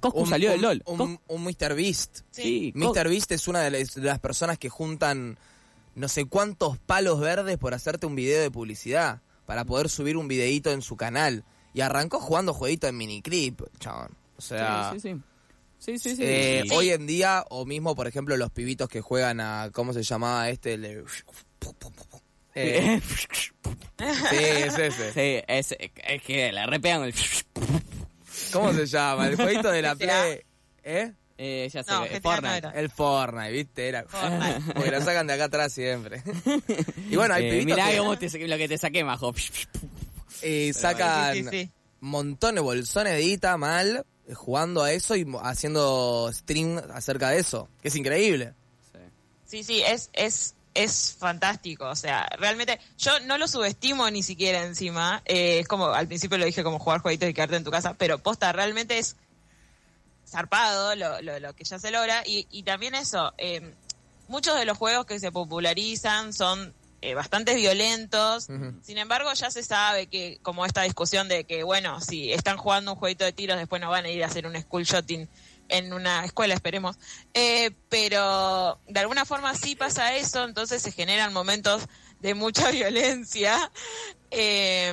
Coscu 0.00 0.20
Un- 0.20 0.28
salió 0.28 0.50
del 0.50 0.62
LOL. 0.62 0.82
Un, 0.86 1.18
un 1.26 1.44
Mr. 1.44 1.74
Beast. 1.74 2.20
sí, 2.30 2.72
Mr. 2.74 3.08
Beast 3.08 3.32
es 3.32 3.48
una 3.48 3.60
de 3.60 3.70
las, 3.70 3.94
de 3.94 4.02
las 4.02 4.20
personas 4.20 4.58
que 4.58 4.68
juntan 4.68 5.38
no 5.94 6.08
sé 6.08 6.26
cuántos 6.26 6.78
palos 6.78 7.18
verdes 7.20 7.58
por 7.58 7.74
hacerte 7.74 8.06
un 8.06 8.14
video 8.14 8.40
de 8.42 8.50
publicidad. 8.50 9.20
Para 9.46 9.64
poder 9.64 9.88
subir 9.88 10.16
un 10.16 10.26
videíto 10.28 10.70
en 10.72 10.82
su 10.82 10.96
canal. 10.96 11.44
Y 11.72 11.80
arrancó 11.80 12.20
jugando 12.20 12.52
jueguito 12.54 12.86
en 12.88 12.96
miniclip, 12.96 13.60
chabón. 13.78 14.08
O 14.38 14.40
sea, 14.42 14.90
sí, 14.92 15.00
sí, 15.00 15.10
sí. 15.14 15.20
Sí, 15.78 15.98
sí, 15.98 16.16
sí. 16.16 16.22
eh, 16.24 16.62
Y- 16.64 16.70
hoy 16.72 16.90
en 16.90 17.06
día, 17.06 17.44
o 17.50 17.64
mismo, 17.64 17.94
por 17.94 18.06
ejemplo, 18.06 18.36
los 18.36 18.50
pibitos 18.50 18.88
que 18.88 19.00
juegan 19.00 19.40
a. 19.40 19.70
¿Cómo 19.72 19.92
se 19.92 20.02
llamaba 20.02 20.48
este? 20.50 20.74
El 20.74 20.82
de- 20.82 21.04
Eh, 22.54 23.00
sí, 24.30 24.36
es 24.36 24.78
ese. 24.78 25.12
Sí, 25.12 25.44
es, 25.46 25.74
es 25.78 26.22
que 26.22 26.52
la 26.52 26.66
repegan 26.66 27.02
el... 27.04 27.14
¿Cómo 28.52 28.72
se 28.72 28.86
llama? 28.86 29.28
El 29.28 29.36
jueguito 29.36 29.70
de 29.70 29.82
la. 29.82 29.94
Play. 29.94 30.40
¿Eh? 30.82 31.12
Eh, 31.38 31.68
ya 31.72 31.82
sé, 31.84 31.90
No, 31.90 32.04
GTA 32.04 32.20
Fortnite. 32.22 32.62
no. 32.62 32.70
El 32.72 32.90
Fortnite, 32.90 33.52
¿viste? 33.52 33.88
Era. 33.88 34.04
Fortnite. 34.08 34.60
Porque 34.74 34.90
lo 34.90 35.00
sacan 35.02 35.26
de 35.26 35.32
acá 35.34 35.44
atrás 35.44 35.72
siempre. 35.72 36.22
y 37.10 37.16
bueno, 37.16 37.34
hay 37.34 37.46
Eh, 37.46 37.50
pibitos 37.50 37.76
mirá 37.76 37.90
que 37.90 37.98
cómo 37.98 38.16
te, 38.18 38.48
lo 38.48 38.56
que 38.56 38.68
te 38.68 38.78
saqué, 38.78 39.04
majo. 39.04 39.34
eh, 40.42 40.72
sacan 40.72 41.34
Sí, 41.34 41.42
sí, 41.44 41.48
sí. 41.50 41.70
montones 42.00 42.54
de 42.56 42.60
bolsones 42.62 43.12
de 43.14 43.20
guita 43.20 43.56
mal 43.58 44.06
jugando 44.34 44.82
a 44.82 44.92
eso 44.92 45.14
y 45.16 45.26
haciendo 45.42 46.30
stream 46.32 46.80
acerca 46.92 47.30
de 47.30 47.38
eso. 47.38 47.68
Que 47.80 47.88
es 47.88 47.96
increíble. 47.96 48.54
Sí, 49.44 49.62
sí, 49.62 49.82
es, 49.82 50.10
es, 50.12 50.54
es 50.74 51.14
fantástico. 51.18 51.86
O 51.88 51.96
sea, 51.96 52.28
realmente 52.38 52.80
yo 52.98 53.18
no 53.20 53.38
lo 53.38 53.46
subestimo 53.48 54.10
ni 54.10 54.22
siquiera 54.22 54.64
encima. 54.64 55.22
Eh, 55.24 55.60
es 55.60 55.68
como, 55.68 55.86
al 55.86 56.08
principio 56.08 56.38
lo 56.38 56.44
dije 56.44 56.64
como 56.64 56.78
jugar 56.78 57.00
jueguitos 57.00 57.28
y 57.28 57.34
quedarte 57.34 57.56
en 57.56 57.64
tu 57.64 57.70
casa, 57.70 57.94
pero 57.94 58.18
posta, 58.18 58.52
realmente 58.52 58.98
es 58.98 59.16
zarpado 60.28 60.96
lo, 60.96 61.22
lo, 61.22 61.38
lo 61.38 61.54
que 61.54 61.64
ya 61.64 61.78
se 61.78 61.90
logra. 61.90 62.22
Y, 62.26 62.48
y 62.50 62.64
también 62.64 62.94
eso, 62.94 63.32
eh, 63.38 63.74
muchos 64.28 64.56
de 64.56 64.64
los 64.64 64.76
juegos 64.76 65.06
que 65.06 65.20
se 65.20 65.30
popularizan 65.30 66.32
son 66.32 66.74
eh, 67.06 67.14
bastante 67.14 67.54
violentos. 67.54 68.48
Sin 68.82 68.98
embargo, 68.98 69.32
ya 69.32 69.48
se 69.52 69.62
sabe 69.62 70.08
que, 70.08 70.40
como 70.42 70.66
esta 70.66 70.82
discusión 70.82 71.28
de 71.28 71.44
que, 71.44 71.62
bueno, 71.62 72.00
si 72.00 72.32
están 72.32 72.56
jugando 72.56 72.94
un 72.94 72.98
jueguito 72.98 73.24
de 73.24 73.32
tiros, 73.32 73.56
después 73.56 73.80
no 73.80 73.90
van 73.90 74.06
a 74.06 74.08
ir 74.08 74.24
a 74.24 74.26
hacer 74.26 74.44
un 74.44 74.60
school 74.60 74.82
shooting 74.82 75.28
en 75.68 75.92
una 75.92 76.24
escuela, 76.24 76.54
esperemos. 76.54 76.98
Eh, 77.32 77.70
pero 77.88 78.80
de 78.88 78.98
alguna 78.98 79.24
forma 79.24 79.54
sí 79.54 79.76
pasa 79.76 80.16
eso, 80.16 80.42
entonces 80.42 80.82
se 80.82 80.90
generan 80.90 81.32
momentos 81.32 81.84
de 82.18 82.34
mucha 82.34 82.70
violencia 82.72 83.70
eh, 84.32 84.92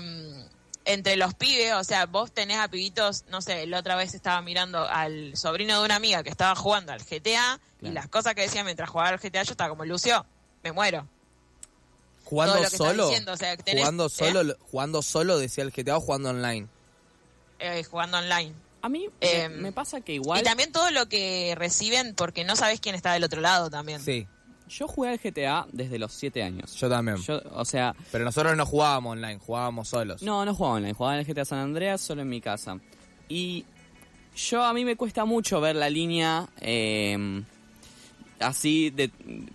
entre 0.85 1.15
los 1.15 1.33
pibes. 1.33 1.73
O 1.73 1.83
sea, 1.83 2.05
vos 2.05 2.31
tenés 2.31 2.59
a 2.59 2.67
pibitos, 2.67 3.25
no 3.29 3.41
sé, 3.41 3.65
la 3.65 3.79
otra 3.79 3.95
vez 3.95 4.13
estaba 4.13 4.39
mirando 4.43 4.87
al 4.87 5.35
sobrino 5.35 5.79
de 5.79 5.85
una 5.85 5.95
amiga 5.95 6.21
que 6.21 6.29
estaba 6.29 6.53
jugando 6.53 6.91
al 6.91 7.03
GTA 7.03 7.59
y 7.81 7.89
las 7.89 8.07
cosas 8.07 8.35
que 8.35 8.41
decía 8.41 8.63
mientras 8.63 8.87
jugaba 8.87 9.09
al 9.09 9.17
GTA, 9.17 9.41
yo 9.41 9.53
estaba 9.53 9.71
como, 9.71 9.83
Lucio, 9.83 10.27
me 10.61 10.71
muero. 10.71 11.07
Jugando 12.25 12.53
Todo 12.53 12.63
lo 12.63 12.69
que 12.69 12.75
está 12.75 12.87
solo. 12.89 13.07
diciendo, 13.07 13.31
o 13.33 13.37
sea, 13.37 13.57
que 13.57 13.63
tenés- 13.63 13.79
jugando 13.79 14.05
¿eh? 14.07 14.09
solo, 14.09 14.55
jugando 14.71 15.01
solo 15.01 15.37
decía 15.37 15.63
el 15.63 15.71
GTA 15.71 15.97
o 15.97 16.01
jugando 16.01 16.29
online. 16.29 16.67
Eh, 17.59 17.83
jugando 17.83 18.17
online. 18.17 18.53
A 18.81 18.89
mí 18.89 19.07
Eh, 19.21 19.47
me, 19.49 19.55
me 19.57 19.71
pasa 19.71 20.01
que 20.01 20.13
igual... 20.13 20.41
Y 20.41 20.43
también 20.43 20.71
todo 20.71 20.91
lo 20.91 21.07
que 21.07 21.53
reciben 21.57 22.15
porque 22.15 22.43
no 22.43 22.55
sabes 22.55 22.79
quién 22.81 22.95
está 22.95 23.13
del 23.13 23.23
otro 23.23 23.39
lado 23.41 23.69
también. 23.69 24.01
Sí, 24.01 24.27
Yo 24.69 24.87
jugué 24.87 25.09
al 25.11 25.19
GTA 25.19 25.67
desde 25.71 25.99
los 25.99 26.11
7 26.13 26.43
años. 26.43 26.73
yo 26.75 26.89
también. 26.89 27.17
Yo, 27.17 27.41
o 27.53 27.63
sea, 27.65 27.95
Pero 28.11 28.25
nosotros 28.25 28.57
no 28.57 28.65
jugábamos 28.65 29.11
online, 29.13 29.39
jugábamos 29.39 29.87
solos. 29.89 30.21
no, 30.21 30.43
no 30.45 30.53
jugaba 30.55 30.75
online, 30.75 30.93
jugaba 30.93 31.15
en 31.17 31.19
el 31.21 31.25
GTA 31.33 31.45
San 31.45 31.59
Andreas 31.59 32.01
solo 32.01 32.21
en 32.23 32.29
mi 32.29 32.41
casa. 32.41 32.77
Y 33.29 33.65
yo 34.35 34.63
a 34.63 34.73
mí 34.73 34.83
me 34.83 34.95
cuesta 34.97 35.23
mucho 35.25 35.61
ver 35.61 35.75
la 35.77 35.89
línea 35.89 36.47
eh, 36.59 37.41
así 38.39 38.89
de 38.89 39.09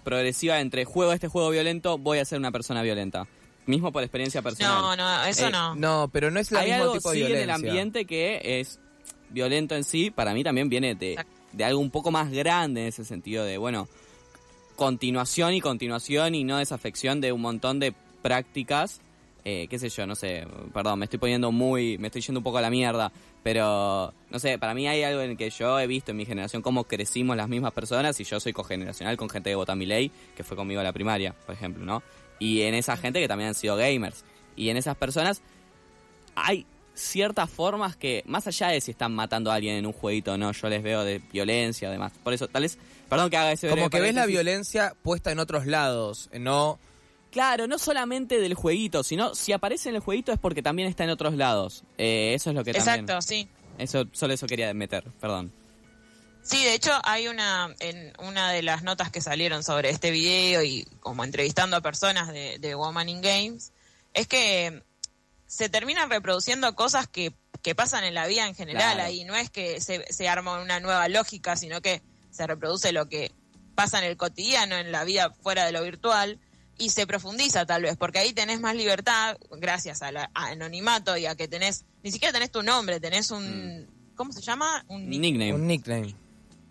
progresiva 0.04 0.60
entre 0.60 0.84
juego 0.84 1.12
este 1.12 1.28
juego 1.28 1.50
violento, 1.50 1.98
voy 1.98 2.18
a 2.18 2.24
ser 2.24 2.38
una 2.38 2.52
persona 2.52 2.82
violenta. 2.82 3.26
Mismo 3.66 3.92
por 3.92 4.02
experiencia 4.02 4.40
personal. 4.40 4.80
No, 4.80 4.96
no, 4.96 5.24
eso 5.24 5.48
Eh, 5.48 5.50
no. 5.50 5.74
No, 5.74 6.08
pero 6.10 6.30
no 6.30 6.40
es 6.40 6.50
el 6.50 6.58
Hay 6.58 6.70
mismo 6.70 6.82
algo 6.84 6.94
tipo 6.94 7.10
de 7.10 7.16
sí 7.16 7.32
en 7.32 7.38
el 7.38 7.50
ambiente 7.50 8.06
que 8.06 8.60
es 8.60 8.80
violento 9.30 9.74
en 9.76 9.84
sí, 9.84 10.10
para 10.10 10.32
mí 10.32 10.42
también 10.42 10.70
viene 10.70 10.94
de, 10.94 11.22
de 11.52 11.64
algo 11.64 11.80
un 11.80 11.90
poco 11.90 12.10
más 12.10 12.30
grande 12.30 12.80
en 12.80 12.86
ese 12.86 13.04
sentido 13.04 13.44
de, 13.44 13.58
bueno, 13.58 13.86
continuación 14.76 15.54
y 15.54 15.60
continuación 15.60 16.34
y 16.34 16.44
no 16.44 16.56
desafección 16.58 17.20
de 17.20 17.32
un 17.32 17.42
montón 17.42 17.78
de 17.78 17.92
prácticas, 18.22 19.00
eh, 19.44 19.66
qué 19.68 19.78
sé 19.78 19.88
yo, 19.88 20.06
no 20.06 20.14
sé, 20.14 20.46
perdón, 20.72 21.00
me 21.00 21.04
estoy 21.04 21.18
poniendo 21.18 21.52
muy, 21.52 21.98
me 21.98 22.06
estoy 22.08 22.22
yendo 22.22 22.40
un 22.40 22.44
poco 22.44 22.58
a 22.58 22.62
la 22.62 22.70
mierda, 22.70 23.12
pero 23.50 24.12
no 24.28 24.38
sé, 24.38 24.58
para 24.58 24.74
mí 24.74 24.86
hay 24.88 25.04
algo 25.04 25.22
en 25.22 25.34
que 25.34 25.48
yo 25.48 25.80
he 25.80 25.86
visto 25.86 26.10
en 26.10 26.18
mi 26.18 26.26
generación 26.26 26.60
cómo 26.60 26.84
crecimos 26.84 27.34
las 27.34 27.48
mismas 27.48 27.72
personas 27.72 28.20
y 28.20 28.24
yo 28.24 28.40
soy 28.40 28.52
cogeneracional 28.52 29.16
con 29.16 29.30
gente 29.30 29.54
que 29.54 29.74
mi 29.74 29.86
ley, 29.86 30.10
que 30.36 30.44
fue 30.44 30.54
conmigo 30.54 30.82
a 30.82 30.84
la 30.84 30.92
primaria, 30.92 31.34
por 31.46 31.54
ejemplo, 31.54 31.82
¿no? 31.82 32.02
Y 32.38 32.60
en 32.60 32.74
esa 32.74 32.98
gente 32.98 33.22
que 33.22 33.26
también 33.26 33.48
han 33.48 33.54
sido 33.54 33.74
gamers. 33.74 34.22
Y 34.54 34.68
en 34.68 34.76
esas 34.76 34.98
personas 34.98 35.40
hay 36.34 36.66
ciertas 36.92 37.48
formas 37.48 37.96
que, 37.96 38.22
más 38.26 38.46
allá 38.46 38.68
de 38.68 38.82
si 38.82 38.90
están 38.90 39.14
matando 39.14 39.50
a 39.50 39.54
alguien 39.54 39.76
en 39.76 39.86
un 39.86 39.94
jueguito 39.94 40.34
o 40.34 40.36
no, 40.36 40.52
yo 40.52 40.68
les 40.68 40.82
veo 40.82 41.02
de 41.02 41.22
violencia, 41.32 41.88
además. 41.88 42.12
Por 42.22 42.34
eso, 42.34 42.48
tal 42.48 42.64
vez, 42.64 42.76
perdón 43.08 43.30
que 43.30 43.38
haga 43.38 43.52
ese 43.52 43.70
Como 43.70 43.88
que 43.88 44.00
ves 44.00 44.14
la 44.14 44.26
violencia 44.26 44.92
puesta 45.02 45.32
en 45.32 45.38
otros 45.38 45.64
lados, 45.64 46.28
no... 46.38 46.78
Claro, 47.30 47.66
no 47.66 47.78
solamente 47.78 48.40
del 48.40 48.54
jueguito, 48.54 49.02
sino 49.02 49.34
si 49.34 49.52
aparece 49.52 49.90
en 49.90 49.96
el 49.96 50.00
jueguito 50.00 50.32
es 50.32 50.38
porque 50.38 50.62
también 50.62 50.88
está 50.88 51.04
en 51.04 51.10
otros 51.10 51.34
lados. 51.34 51.84
Eh, 51.98 52.32
eso 52.34 52.50
es 52.50 52.56
lo 52.56 52.64
que 52.64 52.72
también... 52.72 53.00
Exacto, 53.00 53.22
sí. 53.22 53.48
Eso, 53.76 54.06
solo 54.12 54.34
eso 54.34 54.46
quería 54.46 54.72
meter, 54.74 55.04
perdón. 55.20 55.52
Sí, 56.42 56.64
de 56.64 56.74
hecho 56.74 56.92
hay 57.04 57.28
una 57.28 57.74
en 57.80 58.12
una 58.20 58.50
de 58.50 58.62
las 58.62 58.82
notas 58.82 59.10
que 59.10 59.20
salieron 59.20 59.62
sobre 59.62 59.90
este 59.90 60.10
video 60.10 60.62
y 60.62 60.84
como 61.00 61.22
entrevistando 61.22 61.76
a 61.76 61.82
personas 61.82 62.28
de, 62.28 62.58
de 62.58 62.74
Woman 62.74 63.08
in 63.08 63.20
Games, 63.20 63.72
es 64.14 64.26
que 64.26 64.82
se 65.46 65.68
terminan 65.68 66.08
reproduciendo 66.08 66.74
cosas 66.74 67.06
que, 67.06 67.34
que 67.60 67.74
pasan 67.74 68.04
en 68.04 68.14
la 68.14 68.26
vida 68.26 68.46
en 68.46 68.54
general. 68.54 68.94
Claro. 68.94 69.08
Ahí 69.08 69.24
no 69.24 69.36
es 69.36 69.50
que 69.50 69.80
se, 69.80 70.10
se 70.10 70.28
arma 70.28 70.60
una 70.60 70.80
nueva 70.80 71.06
lógica, 71.08 71.56
sino 71.56 71.82
que 71.82 72.02
se 72.30 72.46
reproduce 72.46 72.92
lo 72.92 73.08
que 73.08 73.30
pasa 73.74 73.98
en 73.98 74.04
el 74.04 74.16
cotidiano, 74.16 74.76
en 74.76 74.90
la 74.90 75.04
vida 75.04 75.30
fuera 75.42 75.66
de 75.66 75.72
lo 75.72 75.82
virtual, 75.82 76.40
y 76.78 76.90
se 76.90 77.06
profundiza 77.06 77.66
tal 77.66 77.82
vez, 77.82 77.96
porque 77.96 78.20
ahí 78.20 78.32
tenés 78.32 78.60
más 78.60 78.74
libertad 78.76 79.36
gracias 79.58 80.00
al 80.02 80.16
a 80.16 80.30
anonimato 80.34 81.16
y 81.16 81.26
a 81.26 81.34
que 81.34 81.48
tenés, 81.48 81.84
ni 82.02 82.10
siquiera 82.12 82.32
tenés 82.32 82.50
tu 82.52 82.62
nombre, 82.62 83.00
tenés 83.00 83.30
un, 83.32 83.86
¿cómo 84.14 84.32
se 84.32 84.40
llama? 84.40 84.84
Un 84.88 85.08
nick- 85.10 85.20
Nickname. 85.20 85.52
Un 85.54 85.66
nickname, 85.66 86.14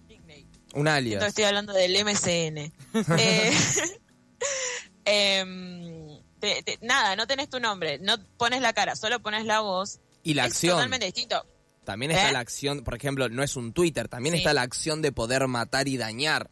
nickname. 0.07 0.45
un 0.73 0.87
alias. 0.87 1.21
que 1.21 1.27
estoy 1.29 1.43
hablando 1.43 1.73
del 1.73 1.93
MCN. 2.03 2.71
Eh, 3.19 3.53
em, 5.05 6.19
te- 6.39 6.63
te- 6.63 6.79
nada, 6.81 7.15
no 7.15 7.27
tenés 7.27 7.49
tu 7.49 7.59
nombre, 7.59 7.99
no 7.99 8.17
pones 8.37 8.61
la 8.61 8.73
cara, 8.73 8.95
solo 8.95 9.19
pones 9.21 9.45
la 9.45 9.59
voz. 9.61 9.99
Y 10.23 10.33
la 10.33 10.45
es 10.45 10.53
acción. 10.53 10.73
totalmente 10.75 11.05
distinto. 11.05 11.45
También 11.85 12.11
está 12.11 12.29
¿Eh? 12.29 12.33
la 12.33 12.39
acción, 12.39 12.83
por 12.83 12.95
ejemplo, 12.95 13.29
no 13.29 13.43
es 13.43 13.55
un 13.55 13.71
Twitter, 13.71 14.09
también 14.09 14.33
Sí. 14.35 14.39
está 14.39 14.53
la 14.53 14.61
acción 14.61 15.01
de 15.01 15.11
poder 15.13 15.47
matar 15.47 15.87
y 15.87 15.95
dañar 15.97 16.49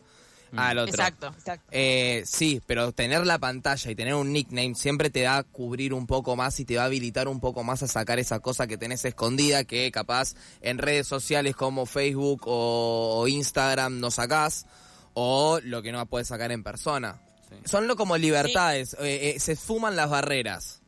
al 0.55 0.77
otro. 0.77 0.93
Exacto, 0.93 1.27
exacto. 1.27 1.67
Eh, 1.71 2.23
sí, 2.25 2.61
pero 2.65 2.91
tener 2.91 3.25
la 3.25 3.39
pantalla 3.39 3.91
y 3.91 3.95
tener 3.95 4.15
un 4.15 4.31
nickname 4.31 4.75
siempre 4.75 5.09
te 5.09 5.21
da 5.21 5.37
a 5.37 5.43
cubrir 5.43 5.93
un 5.93 6.07
poco 6.07 6.35
más 6.35 6.59
y 6.59 6.65
te 6.65 6.77
va 6.77 6.83
a 6.83 6.85
habilitar 6.85 7.27
un 7.27 7.39
poco 7.39 7.63
más 7.63 7.83
a 7.83 7.87
sacar 7.87 8.19
esa 8.19 8.39
cosa 8.39 8.67
que 8.67 8.77
tenés 8.77 9.05
escondida 9.05 9.63
que 9.63 9.91
capaz 9.91 10.35
en 10.61 10.77
redes 10.77 11.07
sociales 11.07 11.55
como 11.55 11.85
Facebook 11.85 12.43
o, 12.45 13.19
o 13.19 13.27
Instagram 13.27 13.99
no 13.99 14.11
sacás 14.11 14.65
o 15.13 15.59
lo 15.63 15.81
que 15.81 15.91
no 15.91 16.05
puedes 16.05 16.27
sacar 16.27 16.51
en 16.51 16.63
persona. 16.63 17.19
Sí. 17.49 17.55
Son 17.65 17.87
lo 17.87 17.95
como 17.95 18.17
libertades, 18.17 18.95
eh, 18.99 19.35
eh, 19.35 19.39
se 19.39 19.55
fuman 19.55 19.95
las 19.95 20.09
barreras. 20.09 20.81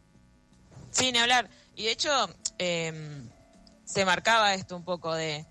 Sí, 0.92 1.12
ni 1.12 1.20
hablar. 1.20 1.50
Y 1.76 1.84
de 1.84 1.92
hecho, 1.92 2.30
em, 2.58 3.30
se 3.86 4.06
marcaba 4.06 4.54
esto 4.54 4.76
un 4.76 4.84
poco 4.84 5.14
de, 5.14 5.46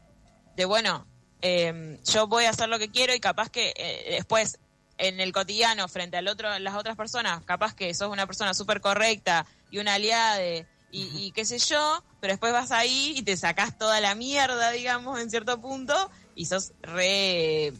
de 0.56 0.64
bueno, 0.64 1.06
em, 1.42 1.98
yo 2.04 2.26
voy 2.26 2.44
a 2.44 2.50
hacer 2.50 2.68
lo 2.68 2.78
que 2.78 2.88
quiero 2.90 3.14
y 3.14 3.20
capaz 3.20 3.50
que 3.50 3.72
eh, 3.76 4.06
después 4.10 4.58
en 4.98 5.20
el 5.20 5.32
cotidiano 5.32 5.86
frente 5.88 6.16
al 6.16 6.26
otro, 6.28 6.58
las 6.58 6.74
otras 6.74 6.96
personas, 6.96 7.44
capaz 7.44 7.74
que 7.74 7.92
sos 7.94 8.10
una 8.10 8.26
persona 8.26 8.54
súper 8.54 8.80
correcta 8.80 9.46
y 9.70 9.78
una 9.78 9.94
aliada 9.94 10.36
de, 10.36 10.66
y, 10.90 11.10
y 11.26 11.32
qué 11.32 11.44
sé 11.44 11.58
yo, 11.58 12.02
pero 12.20 12.32
después 12.32 12.52
vas 12.52 12.72
ahí 12.72 13.12
y 13.16 13.22
te 13.22 13.36
sacás 13.36 13.76
toda 13.76 14.00
la 14.00 14.14
mierda, 14.14 14.70
digamos, 14.70 15.20
en 15.20 15.28
cierto 15.30 15.60
punto, 15.60 16.10
y 16.34 16.46
sos 16.46 16.72
re 16.80 17.72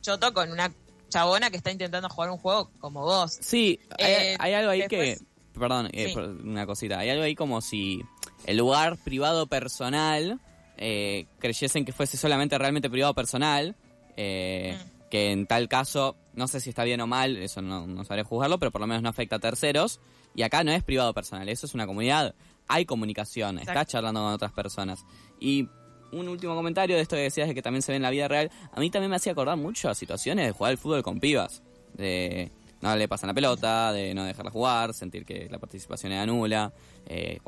choto 0.00 0.32
con 0.32 0.50
una 0.50 0.72
chabona 1.10 1.50
que 1.50 1.58
está 1.58 1.70
intentando 1.70 2.08
jugar 2.08 2.30
un 2.30 2.38
juego 2.38 2.70
como 2.80 3.02
vos. 3.02 3.36
Sí, 3.40 3.78
hay, 3.98 4.12
Eh, 4.12 4.36
hay 4.38 4.52
algo 4.54 4.70
ahí 4.70 4.80
después- 4.80 5.18
que... 5.18 5.30
Perdón, 5.58 5.90
eh, 5.92 6.12
Sí. 6.14 6.18
una 6.18 6.64
cosita. 6.64 7.00
Hay 7.00 7.10
algo 7.10 7.24
ahí 7.24 7.34
como 7.34 7.60
si 7.60 8.02
el 8.46 8.56
lugar 8.56 8.96
privado 8.96 9.46
personal 9.46 10.40
eh, 10.80 11.26
creyesen 11.38 11.84
que 11.84 11.92
fuese 11.92 12.16
solamente 12.16 12.58
realmente 12.58 12.90
privado 12.90 13.14
personal. 13.14 13.76
eh, 14.16 14.76
Mm. 14.76 14.90
Que 15.10 15.32
en 15.32 15.46
tal 15.48 15.68
caso, 15.68 16.14
no 16.34 16.46
sé 16.46 16.60
si 16.60 16.70
está 16.70 16.84
bien 16.84 17.00
o 17.00 17.06
mal, 17.08 17.36
eso 17.36 17.60
no, 17.60 17.84
no 17.84 18.04
sabré 18.04 18.22
juzgarlo, 18.22 18.60
pero 18.60 18.70
por 18.70 18.80
lo 18.80 18.86
menos 18.86 19.02
no 19.02 19.08
afecta 19.08 19.36
a 19.36 19.38
terceros. 19.40 19.98
Y 20.36 20.42
acá 20.42 20.62
no 20.62 20.70
es 20.70 20.84
privado 20.84 21.12
personal, 21.12 21.48
eso 21.48 21.66
es 21.66 21.74
una 21.74 21.84
comunidad. 21.84 22.32
Hay 22.68 22.84
comunicación, 22.84 23.58
Exacto. 23.58 23.72
estás 23.80 23.86
charlando 23.92 24.20
con 24.20 24.32
otras 24.32 24.52
personas. 24.52 25.04
Y 25.40 25.68
un 26.12 26.28
último 26.28 26.54
comentario 26.54 26.94
de 26.94 27.02
esto 27.02 27.16
que 27.16 27.22
decías 27.22 27.48
de 27.48 27.56
que 27.56 27.62
también 27.62 27.82
se 27.82 27.90
ve 27.90 27.96
en 27.96 28.02
la 28.02 28.10
vida 28.10 28.28
real. 28.28 28.52
A 28.72 28.78
mí 28.78 28.88
también 28.88 29.10
me 29.10 29.16
hacía 29.16 29.32
acordar 29.32 29.56
mucho 29.56 29.88
a 29.90 29.96
situaciones 29.96 30.46
de 30.46 30.52
jugar 30.52 30.70
al 30.70 30.78
fútbol 30.78 31.02
con 31.02 31.18
pibas. 31.18 31.60
De 31.94 32.52
no 32.80 32.96
le 32.96 33.08
pasan 33.08 33.28
la 33.28 33.34
pelota, 33.34 33.92
de 33.92 34.14
no 34.14 34.24
dejarla 34.24 34.50
jugar, 34.50 34.94
sentir 34.94 35.24
que 35.24 35.48
la 35.50 35.58
participación 35.58 36.12
era 36.12 36.24
nula. 36.26 36.72
Eh, 37.06 37.38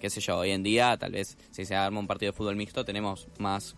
qué 0.00 0.10
sé 0.10 0.20
yo, 0.20 0.38
hoy 0.38 0.50
en 0.50 0.62
día 0.62 0.96
tal 0.96 1.12
vez 1.12 1.36
si 1.50 1.64
se 1.64 1.74
arma 1.74 2.00
un 2.00 2.06
partido 2.06 2.32
de 2.32 2.36
fútbol 2.36 2.56
mixto 2.56 2.84
tenemos 2.84 3.26
más, 3.38 3.74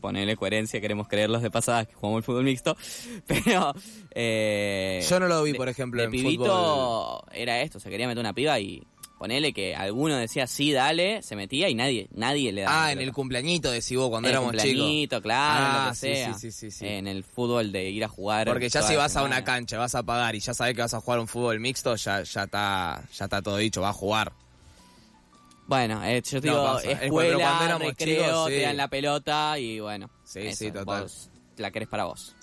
ponerle 0.00 0.36
coherencia, 0.36 0.80
queremos 0.80 1.08
creerlos 1.08 1.42
de 1.42 1.50
pasadas 1.50 1.88
que 1.88 1.94
jugamos 1.94 2.18
el 2.18 2.24
fútbol 2.24 2.44
mixto. 2.44 2.76
Pero... 3.26 3.74
eh, 4.12 5.04
Yo 5.08 5.18
no 5.20 5.26
lo 5.28 5.42
vi, 5.42 5.52
de- 5.52 5.58
por 5.58 5.68
ejemplo, 5.68 6.00
de 6.00 6.06
en 6.06 6.10
pibito 6.12 6.44
fútbol. 6.44 7.32
era 7.32 7.60
esto, 7.62 7.80
se 7.80 7.90
quería 7.90 8.06
meter 8.06 8.20
una 8.20 8.32
piba 8.32 8.58
y 8.60 8.82
ponele 9.18 9.52
que 9.52 9.74
alguno 9.74 10.16
decía 10.16 10.46
sí, 10.46 10.72
dale, 10.72 11.22
se 11.22 11.36
metía 11.36 11.68
y 11.68 11.74
nadie 11.74 12.08
nadie 12.12 12.52
le 12.52 12.62
daba. 12.62 12.84
Ah, 12.86 12.92
en 12.92 13.00
el 13.00 13.12
cumpleañito 13.12 13.70
decís 13.70 13.96
vos 13.96 14.10
cuando 14.10 14.28
En 14.28 14.34
el 14.34 14.38
éramos 14.40 14.52
chicos. 14.52 14.66
cumpleañito, 14.68 15.22
claro, 15.22 15.64
Ah, 15.66 15.84
lo 15.86 15.90
que 15.92 15.96
sí, 15.96 16.14
sea. 16.14 16.34
sí, 16.34 16.40
sí, 16.40 16.52
sí, 16.52 16.70
sí. 16.70 16.86
En 16.86 17.06
el 17.08 17.24
fútbol 17.24 17.72
de 17.72 17.88
ir 17.90 18.04
a 18.04 18.08
jugar. 18.08 18.46
Porque 18.46 18.68
ya 18.68 18.82
si 18.82 18.94
vas 18.96 19.16
a 19.16 19.22
una 19.22 19.42
cancha, 19.44 19.78
vas 19.78 19.94
a 19.94 20.02
pagar 20.02 20.34
y 20.34 20.40
ya 20.40 20.52
sabes 20.54 20.74
que 20.74 20.82
vas 20.82 20.94
a 20.94 21.00
jugar 21.00 21.20
un 21.20 21.28
fútbol 21.28 21.58
mixto, 21.60 21.96
ya, 21.96 22.22
ya 22.22 22.42
está, 22.44 23.02
ya 23.14 23.24
está 23.24 23.42
todo 23.42 23.56
dicho, 23.56 23.80
va 23.80 23.88
a 23.90 23.94
jugar. 23.94 24.32
Bueno, 25.68 26.04
eh, 26.04 26.22
yo 26.22 26.40
te 26.40 26.46
No 26.46 26.52
digo, 26.52 26.64
pasa. 26.74 26.90
Es 26.92 27.02
escuela, 27.02 27.36
cuando 27.38 27.64
éramos 27.64 27.88
recreo, 27.88 28.24
chicos, 28.24 28.46
sí. 28.48 28.52
te 28.54 28.60
dan 28.62 28.76
la 28.76 28.88
pelota 28.88 29.58
y 29.58 29.80
bueno. 29.80 30.10
Sí, 30.24 30.40
eso, 30.40 30.56
sí, 30.64 30.70
total. 30.70 31.02
vos 31.02 31.30
la 31.56 31.70
querés 31.70 31.88
para 31.88 32.04
vos. 32.04 32.36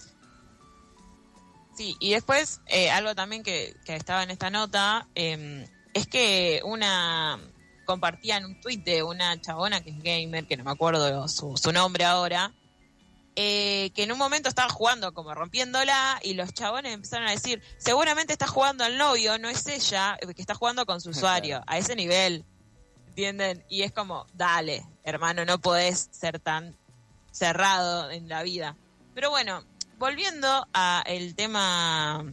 Sí, 1.77 1.96
y 2.00 2.12
después 2.12 2.62
eh, 2.68 2.89
algo 2.92 3.15
también 3.15 3.42
que, 3.44 3.75
que 3.86 3.96
estaba 3.96 4.24
en 4.24 4.30
esta 4.32 4.50
nota 4.50 5.08
eh, 5.15 5.68
es 5.94 6.08
que 6.08 6.62
una 6.64 7.40
compartían 7.86 8.46
un 8.46 8.60
tuit 8.62 8.84
de 8.84 9.04
una 9.04 9.40
chabona 9.42 9.82
que 9.82 9.90
es 9.90 10.02
gamer, 10.02 10.46
que 10.48 10.58
no 10.58 10.64
me 10.64 10.72
acuerdo 10.72 11.28
su, 11.28 11.58
su 11.58 11.72
nombre 11.72 12.06
ahora, 12.06 12.54
eh, 13.36 13.92
que 13.96 14.04
en 14.04 14.12
un 14.12 14.18
momento 14.20 14.48
estaba 14.48 14.70
jugando 14.70 15.12
como 15.14 15.34
rompiéndola 15.34 16.20
y 16.22 16.36
los 16.36 16.54
chabones 16.54 16.94
empezaron 16.94 17.28
a 17.28 17.32
decir, 17.32 17.64
seguramente 17.78 18.34
está 18.34 18.48
jugando 18.48 18.84
al 18.84 18.98
novio, 18.98 19.40
no 19.40 19.50
es 19.50 19.66
ella, 19.68 20.18
eh, 20.22 20.34
que 20.34 20.42
está 20.42 20.54
jugando 20.54 20.86
con 20.86 21.02
su 21.02 21.10
usuario, 21.12 21.64
a 21.66 21.78
ese 21.78 21.96
nivel, 21.96 22.46
¿entienden? 23.08 23.64
Y 23.70 23.82
es 23.82 23.92
como, 23.92 24.28
dale, 24.34 24.86
hermano, 25.04 25.46
no 25.46 25.60
podés 25.60 26.10
ser 26.12 26.40
tan 26.40 26.78
cerrado 27.32 28.12
en 28.12 28.30
la 28.30 28.44
vida. 28.44 28.78
Pero 29.16 29.32
bueno, 29.32 29.64
volviendo 29.98 30.68
a 30.74 31.04
el 31.08 31.36
tema 31.36 32.24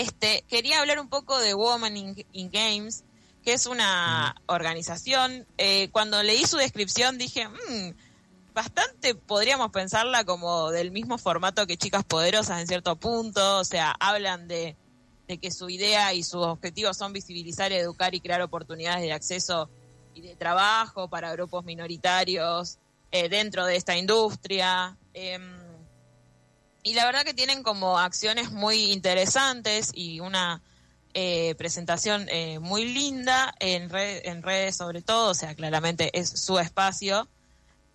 este, 0.00 0.44
quería 0.48 0.80
hablar 0.80 1.00
un 1.00 1.08
poco 1.08 1.38
de 1.38 1.54
Women 1.54 1.96
in, 1.96 2.26
in 2.32 2.50
Games, 2.50 3.04
que 3.42 3.52
es 3.52 3.66
una 3.66 4.36
organización. 4.46 5.46
Eh, 5.56 5.88
cuando 5.90 6.22
leí 6.22 6.44
su 6.44 6.56
descripción 6.56 7.18
dije, 7.18 7.48
"Mm, 7.48 7.92
bastante 8.54 9.14
podríamos 9.14 9.70
pensarla 9.70 10.24
como 10.24 10.70
del 10.70 10.90
mismo 10.90 11.18
formato 11.18 11.66
que 11.66 11.76
Chicas 11.76 12.04
Poderosas 12.04 12.60
en 12.60 12.66
cierto 12.66 12.96
punto, 12.96 13.58
o 13.58 13.64
sea, 13.64 13.94
hablan 14.00 14.48
de, 14.48 14.76
de 15.28 15.38
que 15.38 15.50
su 15.50 15.70
idea 15.70 16.12
y 16.14 16.22
sus 16.22 16.44
objetivos 16.44 16.96
son 16.96 17.12
visibilizar, 17.12 17.70
educar 17.72 18.14
y 18.14 18.20
crear 18.20 18.42
oportunidades 18.42 19.02
de 19.02 19.12
acceso 19.12 19.70
y 20.14 20.22
de 20.22 20.34
trabajo 20.34 21.08
para 21.08 21.32
grupos 21.32 21.64
minoritarios 21.64 22.78
eh, 23.12 23.28
dentro 23.28 23.64
de 23.64 23.76
esta 23.76 23.96
industria. 23.96 24.96
Em, 25.14 25.57
y 26.82 26.94
la 26.94 27.04
verdad 27.04 27.24
que 27.24 27.34
tienen 27.34 27.62
como 27.62 27.98
acciones 27.98 28.50
muy 28.50 28.92
interesantes 28.92 29.90
y 29.94 30.20
una 30.20 30.62
eh, 31.14 31.54
presentación 31.56 32.28
eh, 32.28 32.58
muy 32.60 32.84
linda 32.84 33.54
en, 33.60 33.90
red- 33.90 34.22
en 34.24 34.42
redes 34.42 34.76
sobre 34.76 35.02
todo, 35.02 35.30
o 35.30 35.34
sea, 35.34 35.54
claramente 35.54 36.10
es 36.18 36.28
su 36.28 36.58
espacio. 36.58 37.28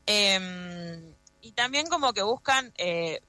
Em, 0.06 1.14
y 1.42 1.54
también 1.54 1.88
como 1.88 2.14
que 2.14 2.22
buscan 2.24 2.74
eh, 2.78 3.22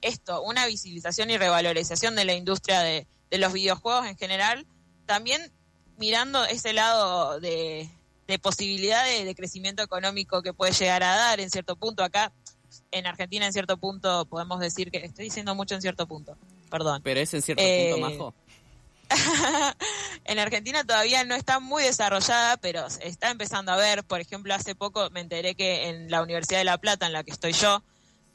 esto, 0.00 0.42
una 0.42 0.66
visibilización 0.66 1.30
y 1.30 1.38
revalorización 1.38 2.14
de 2.14 2.24
la 2.24 2.34
industria 2.34 2.80
de, 2.80 3.06
los 3.32 3.52
videojuegos 3.52 4.06
en 4.06 4.16
general, 4.16 4.66
también 5.06 5.52
mirando 5.96 6.44
ese 6.44 6.72
lado 6.72 7.38
de, 7.40 7.88
de 8.26 8.38
posibilidad 8.38 9.04
de 9.04 9.34
crecimiento 9.34 9.82
económico 9.82 10.42
que 10.42 10.52
puede 10.52 10.72
llegar 10.72 11.02
a 11.02 11.14
dar 11.14 11.40
en 11.40 11.50
cierto 11.50 11.76
punto 11.76 12.02
acá. 12.02 12.32
En 12.90 13.06
Argentina, 13.06 13.46
en 13.46 13.52
cierto 13.52 13.76
punto, 13.76 14.24
podemos 14.26 14.60
decir 14.60 14.90
que 14.90 14.98
estoy 14.98 15.26
diciendo 15.26 15.54
mucho 15.54 15.74
en 15.74 15.82
cierto 15.82 16.06
punto, 16.06 16.36
perdón. 16.70 17.00
Pero 17.02 17.20
es 17.20 17.32
en 17.34 17.42
cierto 17.42 17.62
Eh, 17.62 17.90
punto, 17.92 18.08
Majo. 18.08 18.34
en 20.24 20.38
Argentina 20.38 20.84
todavía 20.84 21.24
no 21.24 21.34
está 21.34 21.58
muy 21.58 21.82
desarrollada, 21.82 22.56
pero 22.58 22.86
está 22.86 23.30
empezando 23.30 23.72
a 23.72 23.76
ver. 23.76 24.04
Por 24.04 24.20
ejemplo, 24.20 24.54
hace 24.54 24.74
poco 24.74 25.10
me 25.10 25.20
enteré 25.20 25.54
que 25.54 25.88
en 25.88 26.10
la 26.10 26.22
Universidad 26.22 26.60
de 26.60 26.64
La 26.64 26.78
Plata, 26.78 27.06
en 27.06 27.12
la 27.12 27.24
que 27.24 27.32
estoy 27.32 27.52
yo, 27.52 27.82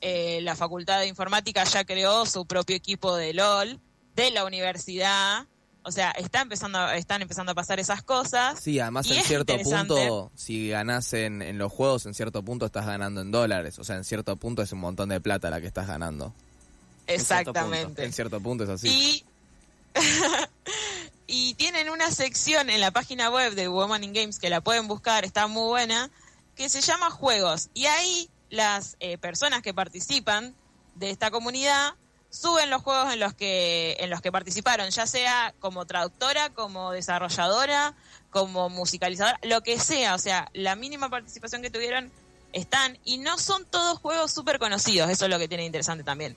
eh, 0.02 0.40
la 0.42 0.56
Facultad 0.56 1.00
de 1.00 1.08
Informática 1.08 1.64
ya 1.64 1.86
creó 1.86 2.26
su 2.26 2.46
propio 2.46 2.76
equipo 2.76 3.16
de 3.16 3.34
LOL 3.34 3.80
de 4.16 4.32
la 4.32 4.46
universidad. 4.46 5.46
O 5.88 5.92
sea, 5.92 6.10
está 6.12 6.42
empezando, 6.42 6.90
están 6.90 7.22
empezando 7.22 7.52
a 7.52 7.56
pasar 7.56 7.80
esas 7.80 8.02
cosas. 8.02 8.60
Sí, 8.60 8.80
además 8.80 9.10
en 9.12 9.24
cierto 9.24 9.56
punto, 9.60 10.32
si 10.36 10.70
ganás 10.70 11.14
en, 11.14 11.44
en 11.44 11.60
los 11.60 11.72
juegos, 11.72 12.08
en 12.08 12.16
cierto 12.16 12.42
punto 12.42 12.66
estás 12.66 12.88
ganando 12.88 13.22
en 13.22 13.30
dólares. 13.30 13.78
O 13.78 13.84
sea, 13.84 13.96
en 13.96 14.04
cierto 14.04 14.36
punto 14.36 14.64
es 14.64 14.72
un 14.72 14.80
montón 14.80 15.10
de 15.10 15.22
plata 15.22 15.52
la 15.52 15.62
que 15.62 15.68
estás 15.68 15.86
ganando. 15.86 16.34
cierto 16.34 17.06
punto. 17.06 17.22
Exactamente. 17.22 18.04
En 18.04 18.14
cierto 18.14 18.42
punto 18.42 18.64
es 18.64 18.70
así. 18.72 18.88
Y, 18.88 19.26
y 21.28 21.54
tienen 21.54 21.92
una 21.92 22.10
sección 22.10 22.72
en 22.72 22.82
la 22.82 22.90
página 22.90 23.30
web 23.30 23.54
de 23.54 23.68
Woman 23.68 24.04
in 24.04 24.14
Games 24.14 24.40
que 24.40 24.50
la 24.50 24.62
pueden 24.62 24.88
buscar, 24.88 25.24
está 25.24 25.46
muy 25.46 25.68
buena, 25.68 26.10
que 26.56 26.68
se 26.68 26.82
llama 26.82 27.12
Juegos. 27.12 27.70
Y 27.76 27.86
ahí 27.86 28.28
las 28.50 28.98
eh, 29.00 29.20
personas 29.20 29.62
que 29.62 29.72
participan 29.76 30.56
de 30.96 31.12
esta 31.12 31.30
comunidad 31.30 31.94
suben 32.36 32.70
los 32.70 32.82
juegos 32.82 33.14
en 33.14 33.20
los 33.20 33.34
que 33.34 33.96
en 34.00 34.10
los 34.10 34.22
que 34.22 34.32
participaron, 34.32 34.90
ya 34.90 35.08
sea 35.08 35.54
como 35.60 35.86
traductora, 35.86 36.50
como 36.50 36.92
desarrolladora, 36.92 37.96
como 38.30 38.70
musicalizadora, 38.70 39.40
lo 39.44 39.62
que 39.62 39.80
sea, 39.80 40.16
o 40.16 40.20
sea, 40.20 40.50
la 40.54 40.76
mínima 40.76 41.10
participación 41.10 41.62
que 41.62 41.70
tuvieron 41.70 42.12
están 42.54 42.98
y 43.04 43.18
no 43.18 43.38
son 43.38 43.66
todos 43.66 44.00
juegos 44.00 44.32
súper 44.32 44.60
conocidos, 44.60 45.10
eso 45.10 45.26
es 45.26 45.32
lo 45.32 45.40
que 45.40 45.48
tiene 45.48 45.66
interesante 45.66 46.04
también 46.04 46.36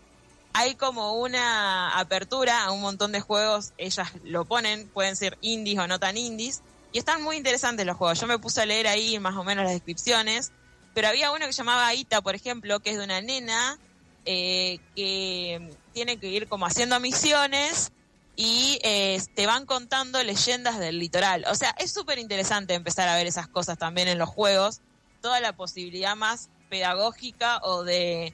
hay 0.55 0.75
como 0.75 1.15
una 1.15 1.99
apertura 1.99 2.65
a 2.65 2.73
un 2.73 2.81
montón 2.81 3.13
de 3.13 3.21
juegos, 3.21 3.73
ellas 3.79 4.09
lo 4.25 4.45
ponen, 4.45 4.89
pueden 4.89 5.15
ser 5.15 5.39
indies 5.41 5.79
o 5.79 5.87
no 5.87 6.01
tan 6.01 6.17
indies, 6.17 6.63
y 6.91 6.99
están 6.99 7.23
muy 7.23 7.37
interesantes 7.37 7.87
los 7.87 7.97
juegos. 7.97 8.21
Yo 8.21 8.27
me 8.27 8.39
puse 8.39 8.63
a 8.63 8.67
leer 8.67 8.89
ahí 8.89 9.19
más 9.19 9.37
o 9.37 9.45
menos 9.45 9.65
las 9.65 9.75
descripciones, 9.75 10.53
pero 10.95 11.09
había 11.09 11.31
uno 11.31 11.47
que 11.47 11.53
llamaba 11.53 11.95
Ita, 11.95 12.23
por 12.23 12.35
ejemplo, 12.35 12.81
que 12.81 12.91
es 12.91 12.99
de 12.99 13.05
una 13.05 13.21
nena 13.21 13.79
eh, 14.25 14.79
que 14.95 15.71
tiene 15.93 16.19
que 16.19 16.29
ir 16.29 16.49
como 16.49 16.67
haciendo 16.67 16.99
misiones 17.01 17.91
y 18.37 18.79
eh, 18.83 19.21
te 19.35 19.47
van 19.47 19.67
contando 19.67 20.23
leyendas 20.23 20.79
del 20.79 20.99
litoral. 20.99 21.45
O 21.51 21.55
sea, 21.55 21.75
es 21.79 21.93
súper 21.93 22.19
interesante 22.19 22.75
empezar 22.75 23.09
a 23.09 23.17
ver 23.17 23.27
esas 23.27 23.49
cosas 23.49 23.79
también 23.79 24.07
en 24.09 24.19
los 24.19 24.29
juegos, 24.29 24.81
toda 25.21 25.41
la 25.41 25.55
posibilidad 25.55 26.15
más 26.15 26.49
pedagógica 26.69 27.59
o 27.63 27.83
de 27.83 28.33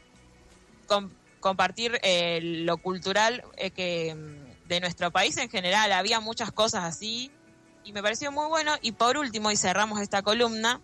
com- 0.87 1.11
compartir 1.41 1.99
eh, 2.03 2.41
lo 2.43 2.77
cultural 2.79 3.45
que 3.75 4.15
mm, 4.15 4.69
de 4.69 4.81
nuestro 4.81 5.11
país 5.11 5.37
en 5.37 5.49
general. 5.49 5.93
Había 5.93 6.21
muchas 6.21 6.51
cosas 6.53 6.85
así 6.85 7.31
y 7.85 7.93
me 7.93 8.03
pareció 8.03 8.33
muy 8.33 8.47
bueno. 8.49 8.75
Y 8.83 8.93
por 8.93 9.17
último, 9.17 9.51
y 9.51 9.57
cerramos 9.57 10.01
esta 10.01 10.23
columna, 10.23 10.81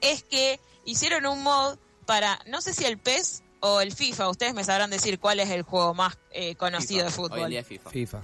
es 0.00 0.22
que 0.24 0.60
hicieron 0.84 1.26
un 1.26 1.42
mod 1.42 1.76
para, 2.06 2.40
no 2.46 2.60
sé 2.60 2.74
si 2.74 2.84
el 2.84 2.98
PES 2.98 3.42
o 3.64 3.80
el 3.80 3.92
FIFA, 3.94 4.28
ustedes 4.28 4.54
me 4.54 4.64
sabrán 4.64 4.90
decir 4.90 5.18
cuál 5.20 5.38
es 5.40 5.48
el 5.50 5.62
juego 5.62 5.94
más 5.94 6.18
eh, 6.32 6.54
conocido 6.56 7.00
FIFA. 7.00 7.04
de 7.06 7.10
fútbol. 7.12 7.38
Hoy 7.38 7.44
en 7.44 7.50
día 7.50 7.60
es 7.60 7.66
FIFA. 7.66 7.90
FIFA. 7.90 8.20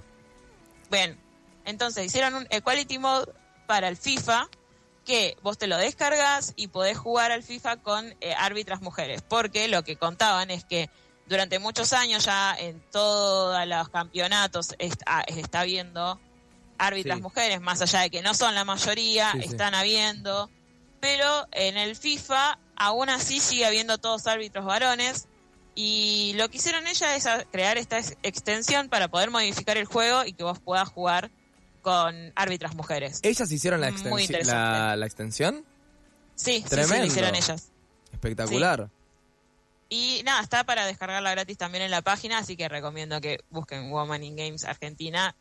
Bien, 0.91 1.21
entonces 1.65 2.05
hicieron 2.07 2.35
un 2.35 2.47
Equality 2.51 2.99
Mode 2.99 3.33
para 3.67 3.89
el 3.89 3.97
FIFA 3.97 4.49
que 5.05 5.37
vos 5.43 5.57
te 5.57 5.67
lo 5.69 5.77
descargas 5.79 6.53
y 6.57 6.69
podés 6.69 6.99
jugar 6.99 7.31
al 7.33 7.43
FIFA 7.43 7.77
con 7.79 8.15
eh, 8.21 8.35
árbitras 8.37 8.83
mujeres. 8.83 9.23
Porque 9.23 9.69
lo 9.69 9.83
que 9.85 9.97
contaban 9.97 10.51
es 10.51 10.65
que 10.65 10.91
durante 11.27 11.59
muchos 11.59 11.93
años 11.93 12.25
ya 12.25 12.55
en 12.59 12.81
todos 12.91 13.67
los 13.67 13.89
campeonatos 13.91 14.75
está, 14.79 15.21
está 15.23 15.61
habiendo 15.61 16.19
árbitras 16.79 17.17
Sí. 17.19 17.23
mujeres, 17.23 17.61
más 17.61 17.81
allá 17.81 18.01
de 18.01 18.11
que 18.11 18.23
no 18.23 18.35
son 18.35 18.55
la 18.55 18.65
mayoría, 18.65 19.33
Sí, 19.33 19.43
sí. 19.43 19.49
están 19.51 19.75
habiendo, 19.75 20.51
pero 21.01 21.47
en 21.53 21.77
el 21.77 21.97
FIFA 21.97 22.59
aún 22.79 23.09
así 23.11 23.41
sigue 23.41 23.67
habiendo 23.67 23.99
todos 23.99 24.27
árbitros 24.27 24.65
varones 24.65 25.27
y 25.75 26.33
lo 26.37 26.49
que 26.49 26.57
hicieron 26.59 26.87
ellas 26.87 27.27
es 27.27 27.47
crear 27.53 27.77
esta 27.79 27.99
ex- 27.99 28.17
extensión 28.23 28.89
para 28.89 29.09
poder 29.09 29.31
modificar 29.31 29.77
el 29.77 29.85
juego 29.87 30.25
y 30.25 30.33
que 30.33 30.43
vos 30.45 30.59
puedas 30.59 30.89
jugar 30.89 31.31
con 31.83 32.33
árbitras 32.35 32.75
mujeres. 32.75 33.21
¿Ellas 33.23 33.51
hicieron 33.53 33.81
la, 33.81 33.91
Muy 33.91 34.25
extensi- 34.27 34.45
la, 34.47 34.97
la 34.97 35.07
extensión? 35.07 35.65
Sí, 36.35 36.55
sí, 36.57 36.63
sí, 36.63 36.69
Tremendo. 36.69 36.99
lo 36.99 37.07
hicieron 37.07 37.35
ellas. 37.35 37.69
Espectacular. 38.13 38.89
Y 39.89 40.21
nada, 40.25 40.43
está 40.43 40.65
para 40.65 40.85
descargarla 40.87 41.31
gratis 41.31 41.57
también 41.57 41.83
en 41.85 41.91
la 41.91 42.03
página, 42.03 42.39
así 42.39 42.57
que 42.57 42.69
recomiendo 42.69 43.21
que 43.21 43.41
busquen 43.51 43.91
Woman 43.91 44.23
in 44.23 44.37
Games 44.37 44.65
Argentina 44.65 45.35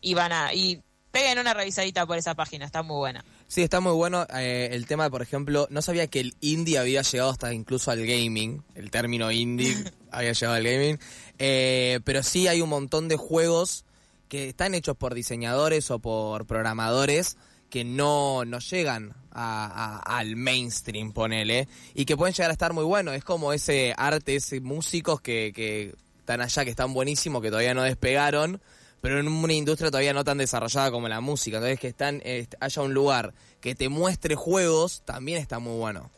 y 0.00 0.12
van 0.14 0.32
a 0.32 0.52
y 0.52 0.82
peguen 1.10 1.38
una 1.38 1.54
revisadita 1.54 2.04
por 2.04 2.18
esa 2.18 2.34
página, 2.34 2.66
está 2.66 2.82
muy 2.82 2.96
buena. 2.96 3.24
Sí, 3.46 3.62
está 3.62 3.80
muy 3.80 3.92
bueno 3.92 4.26
eh, 4.34 4.70
el 4.72 4.86
tema, 4.86 5.10
por 5.10 5.22
ejemplo, 5.22 5.68
no 5.70 5.80
sabía 5.82 6.06
que 6.08 6.20
el 6.20 6.34
indie 6.40 6.78
había 6.78 7.02
llegado 7.02 7.30
hasta 7.30 7.52
incluso 7.52 7.90
al 7.90 8.04
gaming, 8.04 8.62
el 8.74 8.90
término 8.90 9.30
indie 9.30 9.76
había 10.10 10.32
llegado 10.32 10.54
al 10.56 10.64
gaming, 10.64 10.98
Eh, 11.38 12.00
pero 12.04 12.22
sí 12.22 12.48
hay 12.48 12.60
un 12.60 12.68
montón 12.68 13.06
de 13.08 13.16
juegos 13.16 13.84
que 14.28 14.48
están 14.48 14.74
hechos 14.74 14.96
por 14.96 15.14
diseñadores 15.14 15.90
o 15.90 15.98
por 16.00 16.46
programadores 16.46 17.36
que 17.70 17.84
no, 17.84 18.44
no 18.44 18.58
llegan 18.60 19.14
a- 19.32 20.00
a- 20.06 20.18
al 20.18 20.36
mainstream, 20.36 21.12
ponele, 21.12 21.68
y 21.94 22.04
que 22.06 22.16
pueden 22.16 22.34
llegar 22.34 22.50
a 22.50 22.52
estar 22.52 22.72
muy 22.72 22.84
buenos. 22.84 23.14
Es 23.14 23.24
como 23.24 23.52
ese 23.52 23.94
arte, 23.96 24.36
ese 24.36 24.60
músicos 24.60 25.20
que, 25.20 25.52
que 25.54 25.94
están 26.20 26.40
allá, 26.40 26.64
que 26.64 26.70
están 26.70 26.92
buenísimos, 26.94 27.42
que 27.42 27.48
todavía 27.50 27.74
no 27.74 27.82
despegaron, 27.82 28.60
pero 29.04 29.20
en 29.20 29.28
una 29.28 29.52
industria 29.52 29.90
todavía 29.90 30.14
no 30.14 30.24
tan 30.24 30.38
desarrollada 30.38 30.90
como 30.90 31.08
la 31.08 31.20
música. 31.20 31.58
Entonces 31.58 31.78
que 31.78 31.88
están, 31.88 32.22
eh, 32.24 32.46
haya 32.58 32.80
un 32.80 32.94
lugar 32.94 33.34
que 33.60 33.74
te 33.74 33.90
muestre 33.90 34.34
juegos, 34.34 35.02
también 35.04 35.36
está 35.36 35.58
muy 35.58 35.76
bueno. 35.76 36.10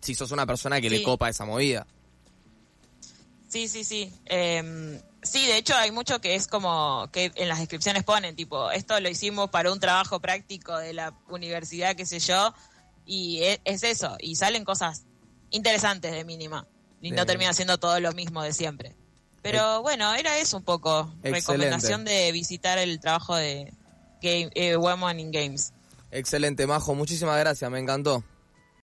Si 0.00 0.14
sos 0.14 0.30
una 0.30 0.46
persona 0.46 0.80
que 0.80 0.88
le 0.88 1.02
copa 1.02 1.28
esa 1.28 1.44
movida. 1.44 1.86
Sí, 3.48 3.68
sí, 3.68 3.84
sí. 3.84 4.10
Eh, 4.24 4.98
sí, 5.22 5.46
de 5.46 5.58
hecho 5.58 5.74
hay 5.74 5.90
mucho 5.90 6.18
que 6.22 6.36
es 6.36 6.46
como 6.46 7.06
que 7.12 7.32
en 7.34 7.50
las 7.50 7.58
descripciones 7.58 8.02
ponen, 8.02 8.34
tipo, 8.34 8.70
esto 8.70 8.98
lo 8.98 9.10
hicimos 9.10 9.50
para 9.50 9.70
un 9.70 9.78
trabajo 9.78 10.18
práctico 10.18 10.78
de 10.78 10.94
la 10.94 11.12
universidad, 11.28 11.96
qué 11.96 12.06
sé 12.06 12.18
yo, 12.20 12.54
y 13.04 13.42
e- 13.42 13.60
es, 13.66 13.82
eso, 13.82 14.16
y 14.20 14.36
salen 14.36 14.64
cosas 14.64 15.04
interesantes 15.50 16.12
de 16.12 16.24
mínima, 16.24 16.66
y 17.02 17.10
Bien. 17.10 17.16
no 17.16 17.26
termina 17.26 17.52
siendo 17.52 17.76
todo 17.76 18.00
lo 18.00 18.12
mismo 18.12 18.42
de 18.42 18.54
siempre. 18.54 18.96
Pero 19.50 19.82
bueno, 19.82 20.12
era 20.14 20.38
eso 20.38 20.56
un 20.56 20.64
poco, 20.64 21.12
Excelente. 21.22 21.40
recomendación 21.40 22.04
de 22.04 22.32
visitar 22.32 22.78
el 22.78 22.98
trabajo 22.98 23.36
de 23.36 23.72
Game, 24.20 24.50
eh, 24.54 24.76
Women 24.76 25.20
in 25.20 25.30
Games. 25.30 25.72
Excelente, 26.10 26.66
Majo. 26.66 26.94
Muchísimas 26.94 27.38
gracias, 27.38 27.70
me 27.70 27.78
encantó. 27.78 28.24